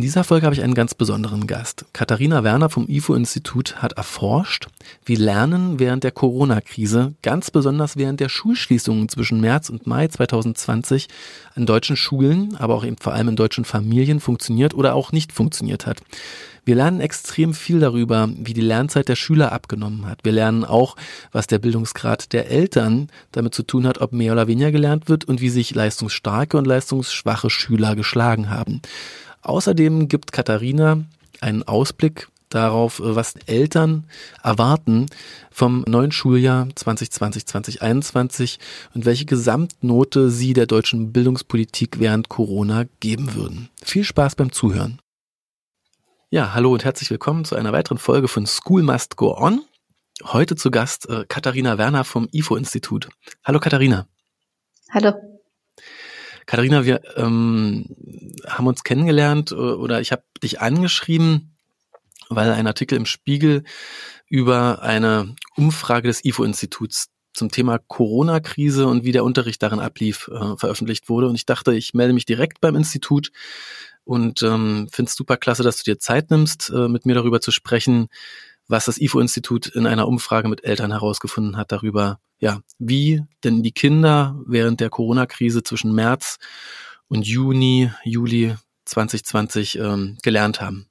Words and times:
In 0.00 0.02
dieser 0.02 0.24
Folge 0.24 0.46
habe 0.46 0.54
ich 0.54 0.62
einen 0.62 0.72
ganz 0.72 0.94
besonderen 0.94 1.46
Gast. 1.46 1.84
Katharina 1.92 2.42
Werner 2.42 2.70
vom 2.70 2.88
IFO-Institut 2.88 3.82
hat 3.82 3.92
erforscht, 3.92 4.68
wie 5.04 5.14
Lernen 5.14 5.78
während 5.78 6.04
der 6.04 6.10
Corona-Krise, 6.10 7.12
ganz 7.20 7.50
besonders 7.50 7.98
während 7.98 8.18
der 8.18 8.30
Schulschließungen 8.30 9.10
zwischen 9.10 9.42
März 9.42 9.68
und 9.68 9.86
Mai 9.86 10.08
2020 10.08 11.08
an 11.54 11.66
deutschen 11.66 11.96
Schulen, 11.96 12.56
aber 12.56 12.76
auch 12.76 12.84
eben 12.86 12.96
vor 12.96 13.12
allem 13.12 13.28
in 13.28 13.36
deutschen 13.36 13.66
Familien 13.66 14.20
funktioniert 14.20 14.72
oder 14.72 14.94
auch 14.94 15.12
nicht 15.12 15.34
funktioniert 15.34 15.84
hat. 15.84 16.00
Wir 16.64 16.76
lernen 16.76 17.00
extrem 17.00 17.52
viel 17.52 17.80
darüber, 17.80 18.30
wie 18.34 18.54
die 18.54 18.62
Lernzeit 18.62 19.06
der 19.06 19.16
Schüler 19.16 19.52
abgenommen 19.52 20.06
hat. 20.06 20.20
Wir 20.22 20.32
lernen 20.32 20.64
auch, 20.64 20.96
was 21.30 21.46
der 21.46 21.58
Bildungsgrad 21.58 22.32
der 22.32 22.50
Eltern 22.50 23.08
damit 23.32 23.54
zu 23.54 23.64
tun 23.64 23.86
hat, 23.86 24.00
ob 24.00 24.12
mehr 24.12 24.32
oder 24.32 24.46
weniger 24.46 24.72
gelernt 24.72 25.10
wird 25.10 25.26
und 25.26 25.42
wie 25.42 25.50
sich 25.50 25.74
leistungsstarke 25.74 26.56
und 26.56 26.66
leistungsschwache 26.66 27.50
Schüler 27.50 27.96
geschlagen 27.96 28.48
haben. 28.48 28.80
Außerdem 29.42 30.08
gibt 30.08 30.32
Katharina 30.32 31.04
einen 31.40 31.62
Ausblick 31.62 32.28
darauf, 32.50 33.00
was 33.02 33.36
Eltern 33.46 34.04
erwarten 34.42 35.06
vom 35.50 35.84
neuen 35.86 36.12
Schuljahr 36.12 36.66
2020-2021 36.66 38.58
und 38.94 39.06
welche 39.06 39.24
Gesamtnote 39.24 40.30
sie 40.30 40.52
der 40.52 40.66
deutschen 40.66 41.12
Bildungspolitik 41.12 42.00
während 42.00 42.28
Corona 42.28 42.84
geben 42.98 43.34
würden. 43.34 43.70
Viel 43.82 44.04
Spaß 44.04 44.34
beim 44.34 44.52
Zuhören. 44.52 45.00
Ja, 46.28 46.54
hallo 46.54 46.72
und 46.72 46.84
herzlich 46.84 47.10
willkommen 47.10 47.44
zu 47.44 47.56
einer 47.56 47.72
weiteren 47.72 47.98
Folge 47.98 48.28
von 48.28 48.46
School 48.46 48.82
Must 48.82 49.16
Go 49.16 49.36
On. 49.36 49.62
Heute 50.22 50.54
zu 50.54 50.70
Gast 50.70 51.08
äh, 51.08 51.24
Katharina 51.26 51.78
Werner 51.78 52.04
vom 52.04 52.28
IFO-Institut. 52.30 53.08
Hallo 53.42 53.58
Katharina. 53.58 54.06
Hallo. 54.90 55.29
Katharina, 56.50 56.84
wir 56.84 57.00
ähm, 57.14 57.84
haben 58.44 58.66
uns 58.66 58.82
kennengelernt 58.82 59.52
äh, 59.52 59.54
oder 59.54 60.00
ich 60.00 60.10
habe 60.10 60.24
dich 60.42 60.60
angeschrieben, 60.60 61.54
weil 62.28 62.50
ein 62.50 62.66
Artikel 62.66 62.98
im 62.98 63.06
Spiegel 63.06 63.62
über 64.26 64.82
eine 64.82 65.36
Umfrage 65.54 66.08
des 66.08 66.24
IFO-Instituts 66.24 67.10
zum 67.34 67.52
Thema 67.52 67.78
Corona-Krise 67.78 68.88
und 68.88 69.04
wie 69.04 69.12
der 69.12 69.22
Unterricht 69.22 69.62
darin 69.62 69.78
ablief, 69.78 70.26
äh, 70.26 70.56
veröffentlicht 70.56 71.08
wurde. 71.08 71.28
Und 71.28 71.36
ich 71.36 71.46
dachte, 71.46 71.72
ich 71.72 71.94
melde 71.94 72.14
mich 72.14 72.26
direkt 72.26 72.60
beim 72.60 72.74
Institut 72.74 73.30
und 74.02 74.42
ähm, 74.42 74.88
finde 74.90 75.08
es 75.08 75.14
super 75.14 75.36
klasse, 75.36 75.62
dass 75.62 75.76
du 75.76 75.84
dir 75.84 76.00
Zeit 76.00 76.32
nimmst, 76.32 76.70
äh, 76.70 76.88
mit 76.88 77.06
mir 77.06 77.14
darüber 77.14 77.40
zu 77.40 77.52
sprechen, 77.52 78.08
was 78.66 78.86
das 78.86 79.00
IFO-Institut 79.00 79.68
in 79.68 79.86
einer 79.86 80.08
Umfrage 80.08 80.48
mit 80.48 80.64
Eltern 80.64 80.90
herausgefunden 80.90 81.56
hat 81.56 81.70
darüber, 81.70 82.18
ja, 82.40 82.62
wie 82.78 83.22
denn 83.44 83.62
die 83.62 83.72
Kinder 83.72 84.40
während 84.46 84.80
der 84.80 84.90
Corona-Krise 84.90 85.62
zwischen 85.62 85.94
März 85.94 86.38
und 87.06 87.26
Juni, 87.26 87.90
Juli 88.02 88.56
2020 88.86 89.78
ähm, 89.78 90.18
gelernt 90.22 90.60
haben. 90.60 90.88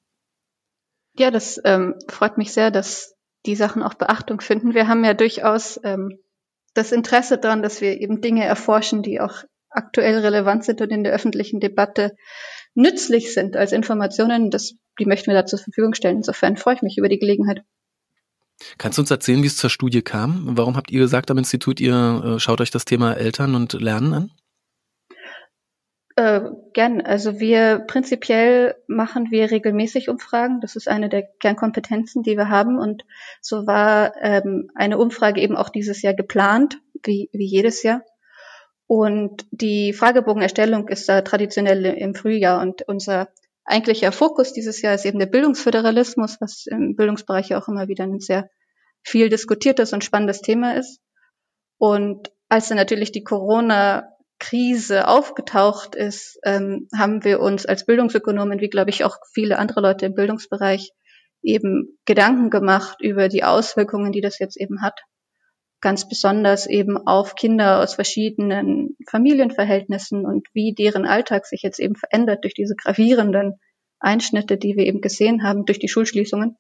Ja, 1.18 1.32
das 1.32 1.60
ähm, 1.66 1.96
freut 2.08 2.38
mich 2.38 2.54
sehr, 2.54 2.72
dass 2.72 3.16
die 3.46 3.56
Sachen 3.56 3.84
auch 3.84 3.96
Beachtung 3.96 4.42
finden. 4.42 4.74
Wir 4.74 4.88
haben 4.88 5.04
ja 5.04 5.14
durchaus 5.14 5.80
ähm, 5.84 6.20
das 6.76 6.92
Interesse 6.92 7.38
daran, 7.38 7.64
dass 7.64 7.82
wir 7.82 8.00
eben 8.00 8.22
Dinge 8.22 8.46
erforschen, 8.46 9.02
die 9.02 9.20
auch 9.20 9.44
aktuell 9.70 10.20
relevant 10.20 10.64
sind 10.64 10.82
und 10.82 10.92
in 10.92 11.04
der 11.04 11.14
öffentlichen 11.14 11.60
Debatte 11.60 12.16
nützlich 12.74 13.34
sind 13.34 13.58
als 13.58 13.72
Informationen. 13.72 14.52
Das, 14.52 14.74
die 15.00 15.06
möchten 15.06 15.32
wir 15.32 15.36
da 15.36 15.46
zur 15.46 15.60
Verfügung 15.60 15.94
stellen. 15.94 16.18
Insofern 16.18 16.58
freue 16.58 16.76
ich 16.76 16.82
mich 16.82 16.98
über 16.98 17.10
die 17.10 17.20
Gelegenheit. 17.20 17.64
Kannst 18.78 18.98
du 18.98 19.02
uns 19.02 19.12
erzählen, 19.12 19.42
wie 19.42 19.48
es 19.48 19.58
zur 19.58 19.70
Studie 19.70 20.02
kam? 20.02 20.58
Warum 20.58 20.76
habt 20.76 20.92
ihr 20.92 21.00
gesagt 21.00 21.32
am 21.32 21.38
Institut, 21.38 21.80
ihr 21.80 22.24
äh, 22.36 22.40
schaut 22.40 22.62
euch 22.62 22.72
das 22.72 22.86
Thema 22.86 23.14
Eltern 23.14 23.56
und 23.56 23.74
Lernen 23.74 24.14
an? 24.14 24.32
Äh, 26.20 26.52
gern. 26.74 27.00
Also 27.00 27.40
wir 27.40 27.80
prinzipiell 27.80 28.76
machen 28.88 29.32
wir 29.32 29.52
regelmäßig 29.52 30.10
Umfragen. 30.10 30.60
Das 30.60 30.76
ist 30.76 30.90
eine 30.90 31.08
der 31.08 31.24
Kernkompetenzen, 31.24 32.24
die 32.24 32.36
wir 32.36 32.50
haben. 32.50 32.78
Und 32.78 33.06
so 33.40 33.66
war 33.66 34.14
ähm, 34.22 34.70
eine 34.76 34.98
Umfrage 34.98 35.40
eben 35.40 35.56
auch 35.56 35.70
dieses 35.70 36.02
Jahr 36.02 36.14
geplant, 36.14 36.78
wie, 37.06 37.30
wie 37.32 37.46
jedes 37.46 37.84
Jahr. 37.84 38.04
Und 38.86 39.46
die 39.52 39.94
Fragebogenerstellung 39.94 40.90
ist 40.90 41.08
da 41.08 41.22
traditionell 41.22 41.86
im 41.86 42.16
Frühjahr. 42.16 42.62
Und 42.62 42.82
unser 42.82 43.30
eigentlicher 43.70 44.12
Fokus 44.12 44.54
dieses 44.54 44.82
Jahr 44.82 44.96
ist 44.96 45.06
eben 45.06 45.20
der 45.20 45.28
Bildungsföderalismus, 45.28 46.38
was 46.40 46.66
im 46.66 46.96
Bildungsbereich 46.96 47.56
auch 47.56 47.68
immer 47.68 47.88
wieder 47.88 48.04
ein 48.04 48.20
sehr 48.20 48.50
viel 49.04 49.30
diskutiertes 49.30 49.94
und 49.94 50.04
spannendes 50.04 50.42
Thema 50.42 50.76
ist. 50.76 51.00
Und 51.78 52.32
als 52.50 52.68
dann 52.68 52.78
natürlich 52.78 53.12
die 53.12 53.24
Corona-Krise 53.24 55.08
aufgetaucht 55.08 55.96
ist, 55.96 56.40
ähm, 56.44 56.88
haben 56.96 57.24
wir 57.24 57.40
uns 57.40 57.66
als 57.66 57.86
Bildungsökonomen, 57.86 58.60
wie 58.60 58.70
glaube 58.70 58.90
ich 58.90 59.04
auch 59.04 59.18
viele 59.34 59.58
andere 59.60 59.82
Leute 59.82 60.08
im 60.08 60.16
Bildungsbereich, 60.16 60.92
eben 61.42 61.98
Gedanken 62.06 62.50
gemacht 62.50 62.98
über 63.02 63.30
die 63.30 63.44
Auswirkungen, 63.44 64.12
die 64.12 64.22
das 64.22 64.40
jetzt 64.40 64.60
eben 64.60 64.82
hat. 64.82 65.00
Ganz 65.82 66.08
besonders 66.08 66.68
eben 66.68 66.98
auf 66.98 67.36
Kinder 67.36 67.80
aus 67.80 67.94
verschiedenen 67.94 68.98
Familienverhältnissen 69.10 70.26
und 70.26 70.48
wie 70.54 70.74
deren 70.74 71.06
Alltag 71.06 71.46
sich 71.46 71.62
jetzt 71.62 71.80
eben 71.80 71.96
verändert 71.96 72.44
durch 72.44 72.54
diese 72.54 72.76
gravierenden 72.76 73.60
Einschnitte, 74.00 74.58
die 74.58 74.76
wir 74.76 74.86
eben 74.86 75.02
gesehen 75.02 75.44
haben 75.44 75.66
durch 75.66 75.80
die 75.80 75.88
Schulschließungen 75.88 76.58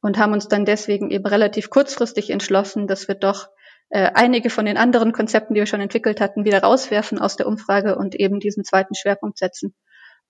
und 0.00 0.18
haben 0.18 0.32
uns 0.32 0.48
dann 0.48 0.64
deswegen 0.64 1.10
eben 1.10 1.26
relativ 1.26 1.70
kurzfristig 1.70 2.30
entschlossen, 2.30 2.86
dass 2.86 3.08
wir 3.08 3.14
doch 3.14 3.48
äh, 3.90 4.10
einige 4.14 4.50
von 4.50 4.64
den 4.64 4.76
anderen 4.76 5.12
Konzepten, 5.12 5.54
die 5.54 5.60
wir 5.60 5.66
schon 5.66 5.80
entwickelt 5.80 6.20
hatten, 6.20 6.44
wieder 6.44 6.62
rauswerfen 6.62 7.18
aus 7.18 7.36
der 7.36 7.46
Umfrage 7.46 7.96
und 7.96 8.14
eben 8.14 8.40
diesen 8.40 8.64
zweiten 8.64 8.94
Schwerpunkt 8.94 9.38
setzen 9.38 9.74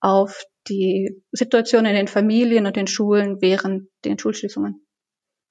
auf 0.01 0.45
die 0.69 1.23
Situation 1.31 1.87
in 1.87 1.95
den 1.95 2.09
Familien 2.09 2.67
und 2.67 2.77
den 2.77 2.89
Schulen 2.89 3.41
während 3.41 3.89
den 4.05 4.19
Schulschließungen. 4.19 4.85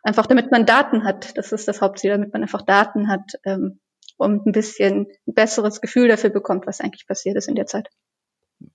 Einfach 0.04 0.26
damit 0.26 0.52
man 0.52 0.66
Daten 0.66 1.04
hat, 1.04 1.38
das 1.38 1.52
ist 1.52 1.68
das 1.68 1.82
Hauptziel, 1.82 2.12
damit 2.12 2.34
man 2.34 2.42
einfach 2.42 2.64
Daten 2.64 3.08
hat 3.08 3.34
ähm, 3.46 3.80
und 4.18 4.46
ein 4.46 4.52
bisschen 4.52 5.08
ein 5.28 5.34
besseres 5.34 5.82
Gefühl 5.82 6.08
dafür 6.08 6.30
bekommt, 6.30 6.66
was 6.68 6.82
eigentlich 6.82 7.08
passiert 7.08 7.38
ist 7.38 7.48
in 7.48 7.56
der 7.56 7.68
Zeit. 7.68 7.90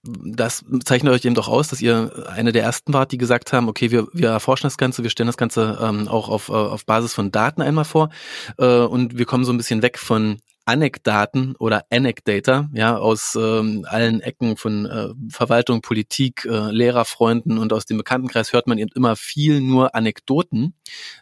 Das 0.03 0.65
zeichnet 0.85 1.13
euch 1.13 1.25
eben 1.25 1.35
doch 1.35 1.49
aus, 1.49 1.69
dass 1.69 1.81
ihr 1.81 2.27
eine 2.29 2.51
der 2.53 2.65
ersten 2.65 2.93
wart, 2.93 3.13
die 3.13 3.19
gesagt 3.19 3.53
haben, 3.53 3.69
okay, 3.69 3.91
wir, 3.91 4.09
wir 4.13 4.31
erforschen 4.31 4.67
das 4.67 4.79
Ganze, 4.79 5.03
wir 5.03 5.11
stellen 5.11 5.29
das 5.29 5.37
Ganze 5.37 5.79
ähm, 5.81 6.09
auch 6.09 6.29
auf, 6.29 6.49
äh, 6.49 6.53
auf 6.53 6.87
Basis 6.87 7.15
von 7.15 7.31
Daten 7.31 7.63
einmal 7.63 7.85
vor. 7.85 8.11
Äh, 8.59 8.81
und 8.81 9.17
wir 9.17 9.27
kommen 9.27 9.45
so 9.45 9.53
ein 9.53 9.57
bisschen 9.57 9.83
weg 9.83 9.99
von 9.99 10.39
Anekdaten 10.67 11.55
oder 11.57 11.85
Anecdata, 11.91 12.69
ja, 12.75 12.99
aus 12.99 13.37
ähm, 13.41 13.87
allen 13.89 14.21
Ecken 14.21 14.57
von 14.57 14.87
äh, 14.87 15.09
Verwaltung, 15.31 15.81
Politik, 15.81 16.45
äh, 16.45 16.71
Lehrerfreunden 16.71 17.57
und 17.59 17.73
aus 17.73 17.87
dem 17.87 17.97
Bekanntenkreis 17.97 18.53
hört 18.53 18.67
man 18.67 18.79
eben 18.79 18.91
immer 18.95 19.15
viel 19.15 19.61
nur 19.61 19.95
Anekdoten, 19.95 20.75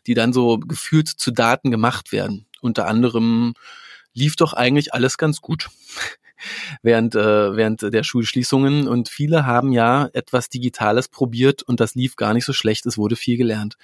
die 0.07 0.15
dann 0.15 0.33
so 0.33 0.59
gefühlt 0.59 1.09
zu 1.09 1.31
Daten 1.31 1.71
gemacht 1.71 2.11
werden. 2.11 2.47
Unter 2.63 2.87
anderem 2.87 3.53
lief 4.15 4.37
doch 4.37 4.55
eigentlich 4.55 4.95
alles 4.95 5.19
ganz 5.19 5.43
gut 5.43 5.69
während, 6.83 7.15
äh, 7.15 7.55
während 7.55 7.83
der 7.83 8.03
Schulschließungen. 8.03 8.89
Und 8.89 9.11
viele 9.11 9.45
haben 9.45 9.73
ja 9.73 10.09
etwas 10.15 10.49
Digitales 10.49 11.09
probiert 11.09 11.63
und 11.63 11.81
das 11.81 11.95
lief 11.95 12.17
gar 12.17 12.33
nicht 12.33 12.47
so 12.47 12.55
schlecht. 12.55 12.87
Es 12.87 12.97
wurde 12.97 13.17
viel 13.17 13.37
gelernt. 13.37 13.77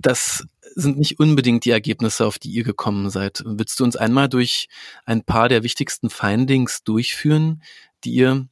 Das 0.00 0.46
sind 0.74 0.98
nicht 0.98 1.18
unbedingt 1.20 1.64
die 1.64 1.70
Ergebnisse, 1.70 2.26
auf 2.26 2.38
die 2.38 2.50
ihr 2.50 2.64
gekommen 2.64 3.10
seid. 3.10 3.42
Willst 3.44 3.78
du 3.80 3.84
uns 3.84 3.96
einmal 3.96 4.28
durch 4.28 4.68
ein 5.04 5.24
paar 5.24 5.48
der 5.48 5.62
wichtigsten 5.62 6.10
Findings 6.10 6.82
durchführen, 6.84 7.62
die 8.04 8.12
ihr 8.12 8.48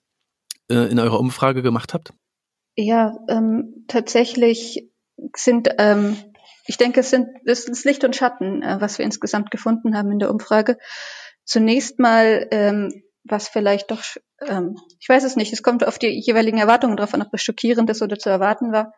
äh, 0.71 0.91
in 0.91 0.99
eurer 0.99 1.21
Umfrage 1.21 1.63
gemacht 1.63 1.95
habt? 1.95 2.13
Ja, 2.77 3.17
ähm, 3.29 3.85
tatsächlich 3.89 4.89
sind, 5.35 5.69
ähm, 5.79 6.17
ich 6.67 6.77
denke, 6.77 7.01
es 7.01 7.11
sind 7.11 7.29
es 7.45 7.65
ist 7.65 7.85
Licht 7.85 8.05
und 8.05 8.15
Schatten, 8.15 8.63
äh, 8.63 8.77
was 8.81 8.99
wir 8.99 9.05
insgesamt 9.05 9.51
gefunden 9.51 9.97
haben 9.97 10.13
in 10.13 10.19
der 10.19 10.31
Umfrage. 10.31 10.79
Zunächst 11.45 11.99
mal, 11.99 12.47
ähm, 12.51 13.03
was 13.25 13.49
vielleicht 13.49 13.91
doch, 13.91 14.03
ähm, 14.47 14.77
ich 15.01 15.09
weiß 15.09 15.25
es 15.25 15.37
nicht, 15.37 15.53
es 15.53 15.63
kommt 15.63 15.87
auf 15.87 15.99
die 15.99 16.09
jeweiligen 16.09 16.59
Erwartungen 16.59 16.97
drauf 16.97 17.15
an, 17.15 17.23
ob 17.23 17.31
das 17.33 17.43
schockierend 17.43 17.91
ist 17.91 18.03
oder 18.03 18.19
zu 18.19 18.29
erwarten 18.31 18.73
war. 18.73 18.93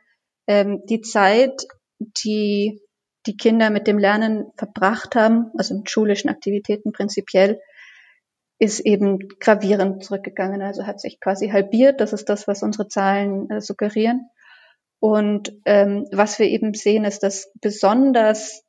Ähm, 0.46 0.82
die 0.88 1.00
Zeit, 1.00 1.66
die 2.00 2.80
die 3.26 3.36
Kinder 3.36 3.70
mit 3.70 3.86
dem 3.86 3.98
Lernen 3.98 4.46
verbracht 4.56 5.14
haben, 5.14 5.50
also 5.56 5.74
mit 5.74 5.90
schulischen 5.90 6.30
Aktivitäten 6.30 6.92
prinzipiell, 6.92 7.60
ist 8.58 8.80
eben 8.80 9.18
gravierend 9.40 10.04
zurückgegangen. 10.04 10.62
Also 10.62 10.86
hat 10.86 11.00
sich 11.00 11.20
quasi 11.20 11.48
halbiert. 11.48 12.00
Das 12.00 12.12
ist 12.12 12.28
das, 12.28 12.46
was 12.46 12.62
unsere 12.62 12.88
Zahlen 12.88 13.48
äh, 13.50 13.60
suggerieren. 13.60 14.28
Und 15.00 15.52
ähm, 15.64 16.06
was 16.12 16.38
wir 16.38 16.46
eben 16.46 16.74
sehen, 16.74 17.04
ist, 17.04 17.22
dass 17.22 17.50
besonders 17.60 18.62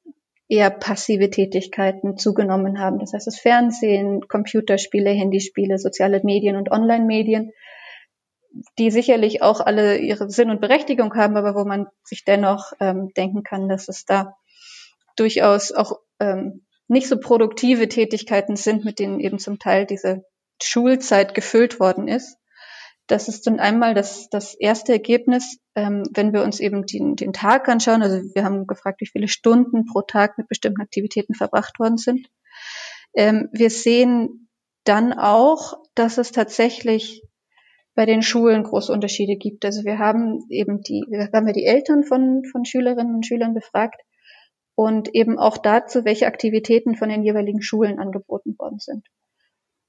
eher 0.48 0.70
passive 0.70 1.30
Tätigkeiten 1.30 2.18
zugenommen 2.18 2.80
haben. 2.80 3.00
Das 3.00 3.14
heißt, 3.14 3.28
das 3.28 3.40
Fernsehen, 3.40 4.28
Computerspiele, 4.28 5.10
Handyspiele, 5.10 5.78
soziale 5.78 6.22
Medien 6.24 6.56
und 6.56 6.72
Online-Medien, 6.72 7.52
die 8.78 8.92
sicherlich 8.92 9.42
auch 9.42 9.62
alle 9.62 9.98
ihre 9.98 10.30
Sinn 10.30 10.50
und 10.50 10.62
Berechtigung 10.62 11.16
haben, 11.16 11.38
aber 11.38 11.56
wo 11.56 11.66
man 11.66 11.88
sich 12.04 12.26
dennoch 12.26 12.74
ähm, 12.80 13.12
denken 13.16 13.44
kann, 13.44 13.70
dass 13.70 13.88
es 13.88 14.06
da 14.06 14.36
durchaus 15.16 15.72
auch 15.72 16.00
ähm, 16.20 16.66
nicht 16.88 17.08
so 17.08 17.18
produktive 17.20 17.88
Tätigkeiten 17.88 18.56
sind, 18.56 18.84
mit 18.84 19.00
denen 19.00 19.20
eben 19.20 19.40
zum 19.40 19.60
Teil 19.60 19.86
diese 19.86 20.26
Schulzeit 20.62 21.34
gefüllt 21.34 21.80
worden 21.80 22.08
ist. 22.08 22.38
Das 23.08 23.28
ist 23.28 23.48
dann 23.48 23.60
einmal 23.60 23.94
das, 23.94 24.30
das 24.30 24.54
erste 24.54 24.94
Ergebnis, 24.94 25.58
ähm, 25.76 26.04
wenn 26.14 26.34
wir 26.34 26.44
uns 26.44 26.60
eben 26.60 26.86
den, 26.86 27.16
den 27.16 27.34
Tag 27.34 27.68
anschauen. 27.68 28.04
Also 28.04 28.22
wir 28.34 28.44
haben 28.44 28.68
gefragt, 28.68 29.02
wie 29.02 29.08
viele 29.08 29.28
Stunden 29.28 29.86
pro 29.86 30.02
Tag 30.02 30.38
mit 30.38 30.48
bestimmten 30.48 30.82
Aktivitäten 30.82 31.34
verbracht 31.34 31.80
worden 31.80 31.98
sind. 31.98 32.30
Ähm, 33.14 33.50
wir 33.52 33.70
sehen 33.70 34.50
dann 34.84 35.14
auch, 35.14 35.78
dass 35.96 36.18
es 36.18 36.32
tatsächlich 36.32 37.24
bei 38.02 38.08
den 38.08 38.24
Schulen 38.24 38.64
große 38.64 38.92
Unterschiede 38.92 39.36
gibt. 39.36 39.64
Also 39.64 39.86
wir 39.86 40.00
haben 40.00 40.44
eben 40.50 40.82
die, 40.82 41.06
wir 41.08 41.30
haben 41.32 41.46
ja 41.46 41.54
die 41.54 41.68
Eltern 41.68 42.04
von, 42.04 42.44
von 42.52 42.66
Schülerinnen 42.66 43.14
und 43.14 43.28
Schülern 43.28 43.54
befragt 43.54 44.02
und 44.74 45.14
eben 45.14 45.38
auch 45.38 45.60
dazu, 45.60 46.04
welche 46.04 46.26
Aktivitäten 46.26 46.96
von 46.96 47.10
den 47.10 47.22
jeweiligen 47.22 47.62
Schulen 47.62 48.00
angeboten 48.00 48.56
worden 48.58 48.80
sind. 48.80 49.06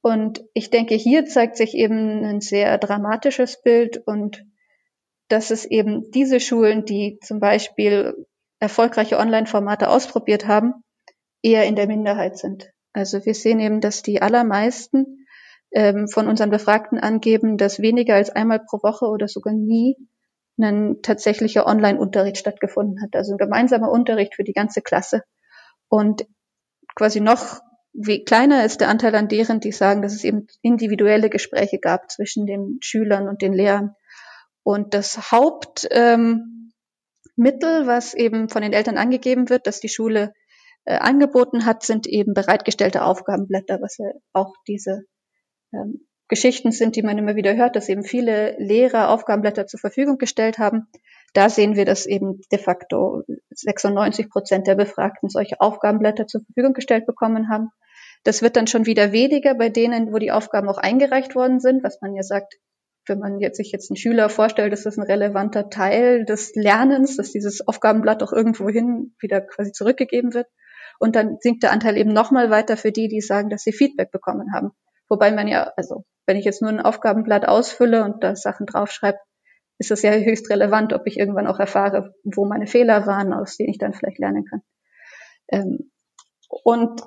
Und 0.02 0.44
ich 0.52 0.68
denke, 0.68 0.94
hier 0.94 1.24
zeigt 1.24 1.56
sich 1.56 1.72
eben 1.72 2.22
ein 2.22 2.42
sehr 2.42 2.76
dramatisches 2.76 3.62
Bild 3.62 4.02
und 4.04 4.44
dass 5.28 5.50
es 5.50 5.64
eben 5.64 6.10
diese 6.10 6.38
Schulen, 6.38 6.84
die 6.84 7.18
zum 7.22 7.40
Beispiel 7.40 8.26
erfolgreiche 8.58 9.16
Online-Formate 9.16 9.88
ausprobiert 9.88 10.46
haben, 10.46 10.74
eher 11.40 11.64
in 11.64 11.76
der 11.76 11.86
Minderheit 11.86 12.36
sind. 12.36 12.70
Also 12.92 13.24
wir 13.24 13.34
sehen 13.34 13.58
eben, 13.58 13.80
dass 13.80 14.02
die 14.02 14.20
allermeisten 14.20 15.21
ähm, 15.74 16.08
von 16.08 16.28
unseren 16.28 16.50
Befragten 16.50 16.98
angeben, 16.98 17.56
dass 17.56 17.80
weniger 17.80 18.14
als 18.14 18.30
einmal 18.30 18.60
pro 18.60 18.78
Woche 18.82 19.06
oder 19.06 19.28
sogar 19.28 19.54
nie 19.54 19.96
ein 20.60 21.02
tatsächlicher 21.02 21.66
Online-Unterricht 21.66 22.38
stattgefunden 22.38 23.02
hat. 23.02 23.16
Also 23.16 23.32
ein 23.32 23.38
gemeinsamer 23.38 23.90
Unterricht 23.90 24.34
für 24.34 24.44
die 24.44 24.52
ganze 24.52 24.82
Klasse. 24.82 25.22
Und 25.88 26.26
quasi 26.94 27.20
noch 27.20 27.60
wie 27.94 28.24
kleiner 28.24 28.64
ist 28.64 28.80
der 28.80 28.88
Anteil 28.88 29.14
an 29.14 29.28
deren, 29.28 29.60
die 29.60 29.72
sagen, 29.72 30.02
dass 30.02 30.14
es 30.14 30.24
eben 30.24 30.46
individuelle 30.62 31.28
Gespräche 31.28 31.78
gab 31.78 32.10
zwischen 32.10 32.46
den 32.46 32.78
Schülern 32.80 33.28
und 33.28 33.42
den 33.42 33.52
Lehrern. 33.52 33.94
Und 34.62 34.94
das 34.94 35.30
Hauptmittel, 35.30 35.90
ähm, 35.90 36.72
was 37.86 38.14
eben 38.14 38.48
von 38.48 38.62
den 38.62 38.72
Eltern 38.72 38.96
angegeben 38.96 39.50
wird, 39.50 39.66
dass 39.66 39.80
die 39.80 39.90
Schule 39.90 40.32
äh, 40.84 40.96
angeboten 40.96 41.66
hat, 41.66 41.82
sind 41.82 42.06
eben 42.06 42.32
bereitgestellte 42.32 43.04
Aufgabenblätter, 43.04 43.80
was 43.82 43.98
ja 43.98 44.06
auch 44.32 44.54
diese 44.66 45.02
ähm, 45.72 46.06
Geschichten 46.28 46.72
sind, 46.72 46.96
die 46.96 47.02
man 47.02 47.18
immer 47.18 47.36
wieder 47.36 47.54
hört, 47.54 47.76
dass 47.76 47.90
eben 47.90 48.04
viele 48.04 48.56
Lehrer 48.58 49.10
Aufgabenblätter 49.10 49.66
zur 49.66 49.80
Verfügung 49.80 50.16
gestellt 50.16 50.58
haben. 50.58 50.88
Da 51.34 51.50
sehen 51.50 51.76
wir, 51.76 51.84
dass 51.84 52.06
eben 52.06 52.40
de 52.50 52.58
facto 52.58 53.22
96 53.50 54.30
Prozent 54.30 54.66
der 54.66 54.74
Befragten 54.74 55.28
solche 55.28 55.60
Aufgabenblätter 55.60 56.26
zur 56.26 56.42
Verfügung 56.42 56.72
gestellt 56.72 57.04
bekommen 57.06 57.50
haben. 57.50 57.68
Das 58.24 58.40
wird 58.40 58.56
dann 58.56 58.66
schon 58.66 58.86
wieder 58.86 59.12
weniger 59.12 59.54
bei 59.54 59.68
denen, 59.68 60.12
wo 60.12 60.18
die 60.18 60.30
Aufgaben 60.30 60.68
auch 60.68 60.78
eingereicht 60.78 61.34
worden 61.34 61.60
sind, 61.60 61.82
was 61.82 62.00
man 62.00 62.14
ja 62.14 62.22
sagt, 62.22 62.58
wenn 63.06 63.18
man 63.18 63.40
jetzt 63.40 63.56
sich 63.56 63.72
jetzt 63.72 63.90
einen 63.90 63.96
Schüler 63.96 64.28
vorstellt, 64.28 64.72
ist 64.72 64.86
das 64.86 64.96
ein 64.96 65.02
relevanter 65.02 65.70
Teil 65.70 66.24
des 66.24 66.54
Lernens, 66.54 67.16
dass 67.16 67.32
dieses 67.32 67.66
Aufgabenblatt 67.66 68.22
auch 68.22 68.32
irgendwohin 68.32 69.14
wieder 69.20 69.40
quasi 69.40 69.72
zurückgegeben 69.72 70.34
wird. 70.34 70.46
Und 71.00 71.16
dann 71.16 71.38
sinkt 71.40 71.64
der 71.64 71.72
Anteil 71.72 71.96
eben 71.96 72.12
nochmal 72.12 72.48
weiter 72.50 72.76
für 72.76 72.92
die, 72.92 73.08
die 73.08 73.20
sagen, 73.20 73.50
dass 73.50 73.64
sie 73.64 73.72
Feedback 73.72 74.12
bekommen 74.12 74.54
haben. 74.54 74.70
Wobei 75.12 75.30
man 75.30 75.46
ja, 75.46 75.70
also 75.76 76.06
wenn 76.24 76.38
ich 76.38 76.46
jetzt 76.46 76.62
nur 76.62 76.70
ein 76.70 76.80
Aufgabenblatt 76.80 77.46
ausfülle 77.46 78.02
und 78.02 78.24
da 78.24 78.34
Sachen 78.34 78.64
draufschreibe, 78.64 79.18
ist 79.76 79.90
das 79.90 80.00
ja 80.00 80.10
höchst 80.12 80.48
relevant, 80.48 80.94
ob 80.94 81.06
ich 81.06 81.18
irgendwann 81.18 81.46
auch 81.46 81.60
erfahre, 81.60 82.14
wo 82.24 82.46
meine 82.46 82.66
Fehler 82.66 83.06
waren, 83.06 83.34
aus 83.34 83.58
denen 83.58 83.68
ich 83.68 83.76
dann 83.76 83.92
vielleicht 83.92 84.18
lernen 84.18 84.46
kann. 84.46 84.62
Ähm, 85.48 85.90
und 86.64 87.02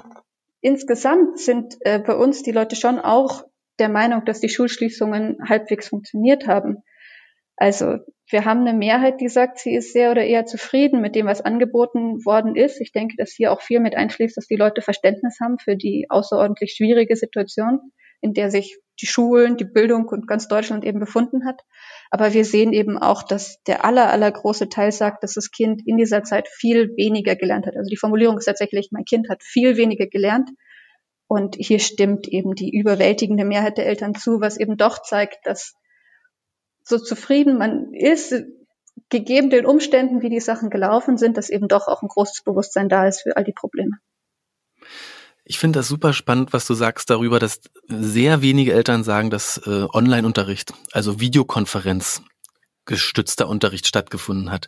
insgesamt 0.61 1.39
sind 1.39 1.77
äh, 1.79 1.97
bei 1.97 2.15
uns 2.15 2.43
die 2.43 2.51
Leute 2.51 2.75
schon 2.75 2.99
auch 2.99 3.43
der 3.79 3.89
Meinung, 3.89 4.23
dass 4.23 4.39
die 4.39 4.49
Schulschließungen 4.49 5.39
halbwegs 5.49 5.89
funktioniert 5.89 6.45
haben. 6.45 6.83
Also 7.57 7.99
wir 8.29 8.43
haben 8.43 8.61
eine 8.61 8.77
Mehrheit, 8.77 9.21
die 9.21 9.29
sagt, 9.29 9.59
sie 9.59 9.75
ist 9.75 9.93
sehr 9.93 10.11
oder 10.11 10.23
eher 10.23 10.45
zufrieden 10.45 10.99
mit 10.99 11.15
dem, 11.15 11.27
was 11.27 11.41
angeboten 11.41 12.25
worden 12.25 12.55
ist. 12.55 12.81
Ich 12.81 12.91
denke, 12.91 13.15
dass 13.17 13.31
hier 13.31 13.51
auch 13.51 13.61
viel 13.61 13.79
mit 13.79 13.95
einschließt, 13.95 14.35
dass 14.35 14.47
die 14.47 14.55
Leute 14.55 14.81
Verständnis 14.81 15.37
haben 15.41 15.59
für 15.59 15.75
die 15.75 16.07
außerordentlich 16.09 16.73
schwierige 16.73 17.15
Situation, 17.15 17.79
in 18.21 18.33
der 18.33 18.49
sich 18.49 18.77
die 19.01 19.07
Schulen, 19.07 19.57
die 19.57 19.65
Bildung 19.65 20.07
und 20.07 20.27
ganz 20.27 20.47
Deutschland 20.47 20.85
eben 20.85 20.99
befunden 20.99 21.45
hat. 21.45 21.61
Aber 22.09 22.33
wir 22.33 22.45
sehen 22.45 22.73
eben 22.73 22.97
auch, 22.97 23.23
dass 23.23 23.61
der 23.67 23.85
aller, 23.85 24.09
aller 24.09 24.31
große 24.31 24.69
Teil 24.69 24.91
sagt, 24.91 25.23
dass 25.23 25.33
das 25.33 25.51
Kind 25.51 25.81
in 25.85 25.97
dieser 25.97 26.23
Zeit 26.23 26.47
viel 26.47 26.95
weniger 26.95 27.35
gelernt 27.35 27.67
hat. 27.67 27.75
Also 27.75 27.89
die 27.89 27.97
Formulierung 27.97 28.37
ist 28.37 28.45
tatsächlich, 28.45 28.89
mein 28.91 29.05
Kind 29.05 29.29
hat 29.29 29.43
viel 29.43 29.77
weniger 29.77 30.07
gelernt. 30.07 30.49
Und 31.27 31.55
hier 31.57 31.79
stimmt 31.79 32.27
eben 32.27 32.55
die 32.55 32.71
überwältigende 32.75 33.45
Mehrheit 33.45 33.77
der 33.77 33.87
Eltern 33.87 34.15
zu, 34.15 34.39
was 34.41 34.57
eben 34.57 34.77
doch 34.77 35.01
zeigt, 35.01 35.39
dass 35.45 35.73
so 36.85 36.99
zufrieden 36.99 37.57
man 37.57 37.93
ist, 37.93 38.33
gegeben 39.09 39.49
den 39.49 39.65
Umständen, 39.65 40.21
wie 40.21 40.29
die 40.29 40.39
Sachen 40.39 40.69
gelaufen 40.69 41.17
sind, 41.17 41.37
dass 41.37 41.49
eben 41.49 41.67
doch 41.67 41.87
auch 41.87 42.01
ein 42.01 42.07
großes 42.07 42.43
Bewusstsein 42.43 42.89
da 42.89 43.07
ist 43.07 43.21
für 43.21 43.35
all 43.35 43.43
die 43.43 43.53
Probleme. 43.53 43.97
Ich 45.43 45.59
finde 45.59 45.79
das 45.79 45.87
super 45.87 46.13
spannend, 46.13 46.53
was 46.53 46.65
du 46.65 46.73
sagst 46.73 47.09
darüber, 47.09 47.39
dass 47.39 47.59
sehr 47.87 48.41
wenige 48.41 48.73
Eltern 48.73 49.03
sagen, 49.03 49.29
dass 49.29 49.57
äh, 49.67 49.85
Online-Unterricht, 49.93 50.73
also 50.91 51.19
Videokonferenz 51.19 52.23
gestützter 52.85 53.47
Unterricht 53.47 53.85
stattgefunden 53.85 54.51
hat. 54.51 54.67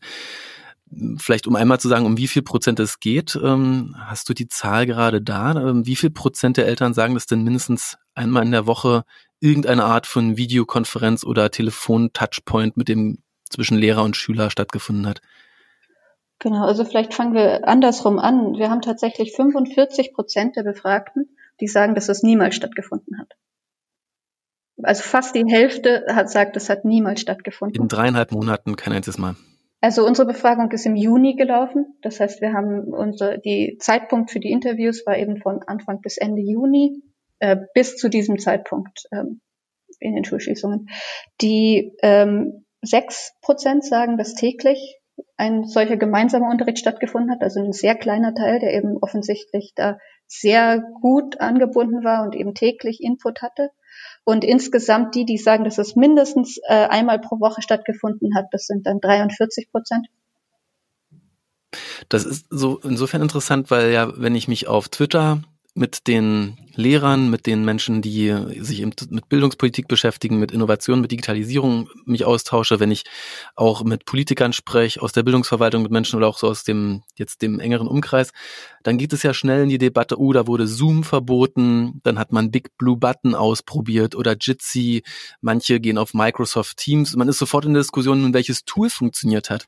Vielleicht 1.17 1.47
um 1.47 1.55
einmal 1.55 1.79
zu 1.79 1.89
sagen, 1.89 2.05
um 2.05 2.17
wie 2.17 2.27
viel 2.27 2.43
Prozent 2.43 2.79
es 2.79 2.99
geht, 2.99 3.37
ähm, 3.43 3.95
hast 3.99 4.29
du 4.29 4.33
die 4.33 4.47
Zahl 4.47 4.85
gerade 4.85 5.21
da? 5.21 5.51
Ähm, 5.51 5.85
wie 5.85 5.95
viel 5.95 6.11
Prozent 6.11 6.57
der 6.57 6.67
Eltern 6.67 6.93
sagen, 6.93 7.15
dass 7.15 7.25
denn 7.25 7.43
mindestens 7.43 7.97
einmal 8.13 8.45
in 8.45 8.51
der 8.51 8.67
Woche 8.67 9.03
irgendeine 9.39 9.83
Art 9.83 10.07
von 10.07 10.37
Videokonferenz 10.37 11.23
oder 11.23 11.51
Telefon-Touchpoint 11.51 12.77
mit 12.77 12.87
dem 12.87 13.19
zwischen 13.49 13.77
Lehrer 13.77 14.03
und 14.03 14.15
Schüler 14.15 14.49
stattgefunden 14.49 15.07
hat? 15.07 15.21
Genau, 16.39 16.65
also 16.65 16.85
vielleicht 16.85 17.13
fangen 17.13 17.33
wir 17.33 17.67
andersrum 17.67 18.19
an. 18.19 18.53
Wir 18.57 18.69
haben 18.69 18.81
tatsächlich 18.81 19.33
45 19.35 20.13
Prozent 20.13 20.55
der 20.55 20.63
Befragten, 20.63 21.35
die 21.59 21.67
sagen, 21.67 21.95
dass 21.95 22.09
es 22.09 22.21
niemals 22.21 22.55
stattgefunden 22.55 23.19
hat. 23.19 23.33
Also 24.83 25.01
fast 25.01 25.33
die 25.33 25.45
Hälfte 25.47 26.05
hat 26.09 26.29
sagt, 26.29 26.55
es 26.55 26.69
hat 26.69 26.85
niemals 26.85 27.21
stattgefunden. 27.21 27.81
In 27.81 27.87
dreieinhalb 27.87 28.31
Monaten 28.31 28.75
kein 28.75 28.93
einziges 28.93 29.17
Mal. 29.17 29.35
Also 29.81 30.05
unsere 30.05 30.27
Befragung 30.27 30.71
ist 30.71 30.85
im 30.85 30.95
Juni 30.95 31.35
gelaufen. 31.35 31.97
Das 32.01 32.19
heißt, 32.19 32.41
wir 32.41 32.53
haben 32.53 32.93
unser, 32.93 33.37
die 33.37 33.77
Zeitpunkt 33.79 34.29
für 34.29 34.39
die 34.39 34.51
Interviews 34.51 35.03
war 35.07 35.17
eben 35.17 35.37
von 35.37 35.63
Anfang 35.63 36.01
bis 36.01 36.17
Ende 36.17 36.41
Juni 36.41 37.01
äh, 37.39 37.57
bis 37.73 37.97
zu 37.97 38.09
diesem 38.09 38.39
Zeitpunkt 38.39 39.03
ähm, 39.11 39.41
in 39.99 40.15
den 40.15 40.25
Schulschließungen. 40.25 40.89
Die 41.41 41.93
ähm, 42.01 42.65
sechs 42.81 43.31
ähm, 43.31 43.39
Prozent 43.41 43.85
sagen, 43.85 44.17
dass 44.17 44.35
täglich 44.35 44.97
ein 45.35 45.65
solcher 45.65 45.97
gemeinsamer 45.97 46.49
Unterricht 46.49 46.79
stattgefunden 46.79 47.31
hat, 47.31 47.41
also 47.41 47.59
ein 47.59 47.73
sehr 47.73 47.95
kleiner 47.95 48.33
Teil, 48.33 48.59
der 48.59 48.73
eben 48.73 48.97
offensichtlich 48.97 49.73
da 49.75 49.97
sehr 50.27 50.83
gut 51.01 51.39
angebunden 51.39 52.03
war 52.03 52.23
und 52.23 52.35
eben 52.35 52.53
täglich 52.53 53.01
Input 53.01 53.41
hatte. 53.41 53.69
Und 54.23 54.43
insgesamt 54.43 55.15
die, 55.15 55.25
die 55.25 55.37
sagen, 55.37 55.63
dass 55.63 55.77
es 55.77 55.95
mindestens 55.95 56.59
äh, 56.67 56.87
einmal 56.87 57.19
pro 57.19 57.39
Woche 57.39 57.61
stattgefunden 57.61 58.35
hat, 58.35 58.47
das 58.51 58.65
sind 58.65 58.85
dann 58.85 58.99
43 58.99 59.71
Prozent. 59.71 60.07
Das 62.09 62.25
ist 62.25 62.45
so 62.49 62.79
insofern 62.83 63.21
interessant, 63.21 63.71
weil 63.71 63.91
ja, 63.91 64.11
wenn 64.17 64.35
ich 64.35 64.47
mich 64.47 64.67
auf 64.67 64.89
Twitter 64.89 65.41
mit 65.77 66.07
den 66.07 66.57
Lehrern, 66.75 67.29
mit 67.29 67.45
den 67.45 67.63
Menschen, 67.63 68.01
die 68.01 68.35
sich 68.59 68.83
mit 68.83 69.29
Bildungspolitik 69.29 69.87
beschäftigen, 69.87 70.39
mit 70.39 70.51
Innovation, 70.51 71.01
mit 71.01 71.11
Digitalisierung 71.11 71.89
mich 72.05 72.25
austausche, 72.25 72.79
wenn 72.79 72.91
ich 72.91 73.03
auch 73.55 73.83
mit 73.83 74.05
Politikern 74.05 74.53
spreche, 74.53 75.01
aus 75.01 75.11
der 75.11 75.23
Bildungsverwaltung 75.23 75.83
mit 75.83 75.91
Menschen 75.91 76.17
oder 76.17 76.27
auch 76.27 76.37
so 76.39 76.47
aus 76.47 76.63
dem 76.63 77.03
jetzt 77.15 77.41
dem 77.41 77.59
engeren 77.59 77.87
Umkreis, 77.87 78.31
dann 78.83 78.97
geht 78.97 79.13
es 79.13 79.21
ja 79.21 79.33
schnell 79.33 79.63
in 79.63 79.69
die 79.69 79.77
Debatte, 79.77 80.19
oh, 80.19 80.33
da 80.33 80.47
wurde 80.47 80.67
Zoom 80.67 81.03
verboten, 81.03 81.99
dann 82.03 82.17
hat 82.17 82.31
man 82.31 82.51
Big 82.51 82.75
Blue 82.77 82.97
Button 82.97 83.35
ausprobiert 83.35 84.15
oder 84.15 84.35
Jitsi, 84.39 85.03
manche 85.41 85.79
gehen 85.79 85.97
auf 85.97 86.13
Microsoft 86.13 86.77
Teams, 86.77 87.15
man 87.15 87.29
ist 87.29 87.37
sofort 87.37 87.65
in 87.65 87.73
der 87.73 87.83
Diskussion, 87.83 88.33
welches 88.33 88.65
Tool 88.65 88.89
funktioniert 88.89 89.49
hat. 89.51 89.67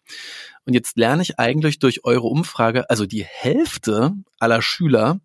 Und 0.65 0.73
jetzt 0.73 0.97
lerne 0.97 1.21
ich 1.21 1.39
eigentlich 1.39 1.79
durch 1.79 2.03
eure 2.03 2.27
Umfrage, 2.27 2.89
also 2.89 3.05
die 3.05 3.23
Hälfte 3.23 4.13
aller 4.39 4.61
Schüler 4.61 5.19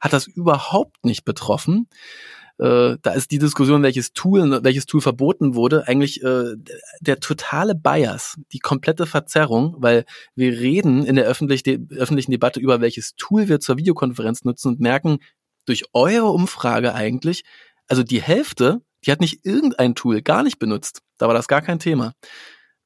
hat 0.00 0.12
das 0.12 0.26
überhaupt 0.26 1.04
nicht 1.04 1.24
betroffen. 1.24 1.88
Äh, 2.60 2.98
da 3.00 3.12
ist 3.12 3.30
die 3.30 3.38
Diskussion, 3.38 3.82
welches 3.82 4.12
Tool, 4.12 4.62
welches 4.62 4.84
Tool 4.84 5.00
verboten 5.00 5.54
wurde, 5.54 5.88
eigentlich 5.88 6.22
äh, 6.22 6.56
der 7.00 7.18
totale 7.18 7.74
Bias, 7.74 8.38
die 8.52 8.58
komplette 8.58 9.06
Verzerrung, 9.06 9.76
weil 9.78 10.04
wir 10.34 10.52
reden 10.52 11.06
in 11.06 11.16
der 11.16 11.24
öffentlich 11.24 11.62
de 11.62 11.80
öffentlichen 11.96 12.32
Debatte 12.32 12.60
über 12.60 12.82
welches 12.82 13.14
Tool 13.16 13.48
wir 13.48 13.60
zur 13.60 13.78
Videokonferenz 13.78 14.44
nutzen 14.44 14.68
und 14.68 14.80
merken 14.80 15.20
durch 15.64 15.84
eure 15.94 16.26
Umfrage 16.26 16.94
eigentlich, 16.94 17.44
also 17.88 18.02
die 18.02 18.20
Hälfte, 18.20 18.82
die 19.06 19.12
hat 19.12 19.20
nicht 19.20 19.46
irgendein 19.46 19.94
Tool 19.94 20.20
gar 20.20 20.42
nicht 20.42 20.58
benutzt. 20.58 21.00
Da 21.16 21.28
war 21.28 21.34
das 21.34 21.48
gar 21.48 21.62
kein 21.62 21.78
Thema. 21.78 22.12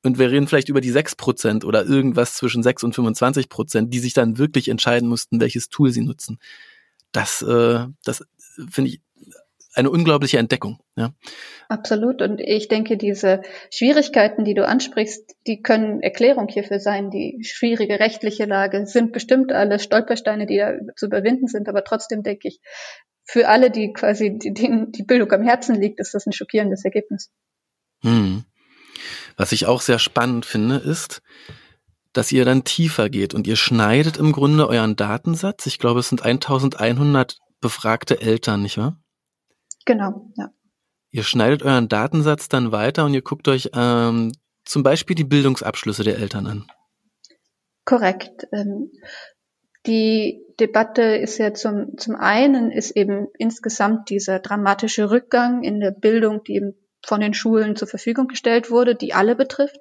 Und 0.04 0.18
wir 0.18 0.30
reden 0.30 0.46
vielleicht 0.46 0.68
über 0.68 0.80
die 0.80 0.92
6% 0.92 1.64
oder 1.64 1.84
irgendwas 1.84 2.34
zwischen 2.34 2.62
6 2.62 2.84
und 2.84 2.94
25%, 2.94 3.88
die 3.88 3.98
sich 3.98 4.12
dann 4.12 4.38
wirklich 4.38 4.68
entscheiden 4.68 5.08
mussten, 5.08 5.40
welches 5.40 5.68
Tool 5.68 5.90
sie 5.90 6.02
nutzen 6.02 6.38
das, 7.14 7.42
äh, 7.42 7.86
das 8.04 8.24
finde 8.70 8.90
ich 8.90 9.00
eine 9.74 9.90
unglaubliche 9.90 10.38
Entdeckung. 10.38 10.78
Ja. 10.96 11.14
Absolut. 11.68 12.22
Und 12.22 12.40
ich 12.40 12.68
denke, 12.68 12.96
diese 12.96 13.42
Schwierigkeiten, 13.70 14.44
die 14.44 14.54
du 14.54 14.66
ansprichst, 14.66 15.34
die 15.46 15.62
können 15.62 16.00
Erklärung 16.00 16.48
hierfür 16.48 16.78
sein. 16.78 17.10
Die 17.10 17.40
schwierige 17.42 17.98
rechtliche 17.98 18.44
Lage 18.44 18.86
sind 18.86 19.12
bestimmt 19.12 19.52
alles 19.52 19.82
Stolpersteine, 19.82 20.46
die 20.46 20.58
da 20.58 20.74
zu 20.94 21.06
überwinden 21.06 21.48
sind. 21.48 21.68
Aber 21.68 21.82
trotzdem 21.82 22.22
denke 22.22 22.48
ich, 22.48 22.60
für 23.24 23.48
alle, 23.48 23.70
die 23.70 23.92
quasi 23.92 24.38
denen 24.38 24.92
die 24.92 25.02
Bildung 25.02 25.32
am 25.32 25.42
Herzen 25.42 25.80
liegt, 25.80 25.98
ist 25.98 26.14
das 26.14 26.26
ein 26.26 26.32
schockierendes 26.32 26.84
Ergebnis. 26.84 27.30
Hm. 28.02 28.44
Was 29.36 29.50
ich 29.50 29.66
auch 29.66 29.80
sehr 29.80 29.98
spannend 29.98 30.46
finde, 30.46 30.76
ist, 30.76 31.22
dass 32.14 32.32
ihr 32.32 32.44
dann 32.44 32.64
tiefer 32.64 33.10
geht 33.10 33.34
und 33.34 33.46
ihr 33.46 33.56
schneidet 33.56 34.16
im 34.16 34.32
Grunde 34.32 34.68
euren 34.68 34.96
Datensatz. 34.96 35.66
Ich 35.66 35.78
glaube, 35.78 36.00
es 36.00 36.08
sind 36.08 36.24
1100 36.24 37.38
befragte 37.60 38.20
Eltern, 38.20 38.62
nicht 38.62 38.78
wahr? 38.78 38.98
Genau, 39.84 40.30
ja. 40.36 40.50
Ihr 41.10 41.22
schneidet 41.22 41.62
euren 41.62 41.88
Datensatz 41.88 42.48
dann 42.48 42.72
weiter 42.72 43.04
und 43.04 43.14
ihr 43.14 43.22
guckt 43.22 43.46
euch 43.48 43.70
ähm, 43.74 44.32
zum 44.64 44.82
Beispiel 44.82 45.14
die 45.14 45.24
Bildungsabschlüsse 45.24 46.02
der 46.02 46.18
Eltern 46.18 46.46
an. 46.46 46.66
Korrekt. 47.84 48.48
Ähm, 48.52 48.90
die 49.86 50.42
Debatte 50.58 51.02
ist 51.02 51.38
ja 51.38 51.52
zum, 51.52 51.98
zum 51.98 52.16
einen 52.16 52.70
ist 52.70 52.92
eben 52.92 53.28
insgesamt 53.38 54.08
dieser 54.08 54.38
dramatische 54.38 55.10
Rückgang 55.10 55.62
in 55.62 55.80
der 55.80 55.90
Bildung, 55.90 56.42
die 56.44 56.56
eben 56.56 56.74
von 57.04 57.20
den 57.20 57.34
Schulen 57.34 57.76
zur 57.76 57.88
Verfügung 57.88 58.28
gestellt 58.28 58.70
wurde, 58.70 58.94
die 58.94 59.12
alle 59.12 59.36
betrifft. 59.36 59.78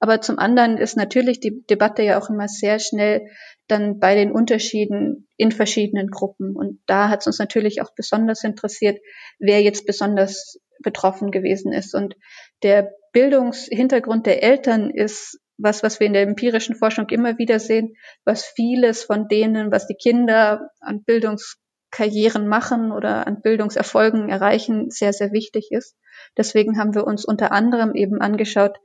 Aber 0.00 0.20
zum 0.20 0.38
anderen 0.38 0.78
ist 0.78 0.96
natürlich 0.96 1.40
die 1.40 1.64
Debatte 1.68 2.02
ja 2.02 2.20
auch 2.20 2.30
immer 2.30 2.48
sehr 2.48 2.78
schnell 2.78 3.26
dann 3.66 3.98
bei 3.98 4.14
den 4.14 4.32
Unterschieden 4.32 5.28
in 5.36 5.52
verschiedenen 5.52 6.08
Gruppen. 6.08 6.56
Und 6.56 6.80
da 6.86 7.08
hat 7.08 7.20
es 7.20 7.26
uns 7.26 7.38
natürlich 7.38 7.82
auch 7.82 7.90
besonders 7.94 8.44
interessiert, 8.44 8.98
wer 9.38 9.62
jetzt 9.62 9.86
besonders 9.86 10.58
betroffen 10.82 11.30
gewesen 11.30 11.72
ist. 11.72 11.94
Und 11.94 12.14
der 12.62 12.92
Bildungshintergrund 13.12 14.26
der 14.26 14.42
Eltern 14.42 14.90
ist 14.90 15.38
was, 15.58 15.82
was 15.82 15.98
wir 15.98 16.06
in 16.06 16.12
der 16.12 16.22
empirischen 16.22 16.76
Forschung 16.76 17.08
immer 17.08 17.36
wieder 17.36 17.58
sehen, 17.58 17.94
was 18.24 18.44
vieles 18.44 19.02
von 19.02 19.28
denen, 19.28 19.72
was 19.72 19.88
die 19.88 19.96
Kinder 19.96 20.70
an 20.80 21.02
Bildungskarrieren 21.02 22.46
machen 22.46 22.92
oder 22.92 23.26
an 23.26 23.42
Bildungserfolgen 23.42 24.28
erreichen, 24.28 24.90
sehr, 24.90 25.12
sehr 25.12 25.32
wichtig 25.32 25.68
ist. 25.70 25.96
Deswegen 26.36 26.78
haben 26.78 26.94
wir 26.94 27.04
uns 27.04 27.24
unter 27.24 27.50
anderem 27.50 27.94
eben 27.94 28.20
angeschaut, 28.20 28.78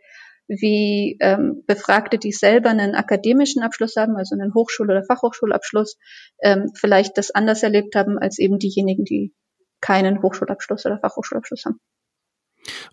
wie 0.48 1.18
ähm, 1.22 1.64
Befragte, 1.66 2.18
die 2.18 2.32
selber 2.32 2.70
einen 2.70 2.96
akademischen 2.96 3.64
Abschluss 3.64 3.96
haben, 3.96 4.16
also 4.16 4.36
einen 4.36 4.54
Hochschul- 4.54 4.90
oder 4.90 5.04
Fachhochschulabschluss, 5.04 5.98
ähm, 6.42 6.72
vielleicht 6.76 7.18
das 7.18 7.32
anders 7.32 7.64
erlebt 7.64 7.96
haben 7.96 8.18
als 8.18 8.40
eben 8.40 8.60
diejenigen, 8.60 9.06
die 9.06 9.34
keinen 9.82 10.22
Hochschulabschluss 10.22 10.86
oder 10.86 11.00
Fachhochschulabschluss 11.00 11.66
haben. 11.66 11.80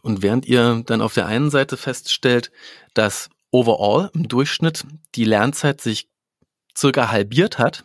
Und 0.02 0.22
während 0.22 0.46
ihr 0.46 0.82
dann 0.86 1.02
auf 1.02 1.14
der 1.14 1.26
einen 1.26 1.50
Seite 1.50 1.76
feststellt, 1.76 2.50
dass 2.94 3.30
overall 3.50 4.10
im 4.14 4.28
Durchschnitt 4.28 4.84
die 5.14 5.24
Lernzeit 5.24 5.80
sich 5.80 6.08
circa 6.76 7.10
halbiert 7.10 7.58
hat, 7.58 7.84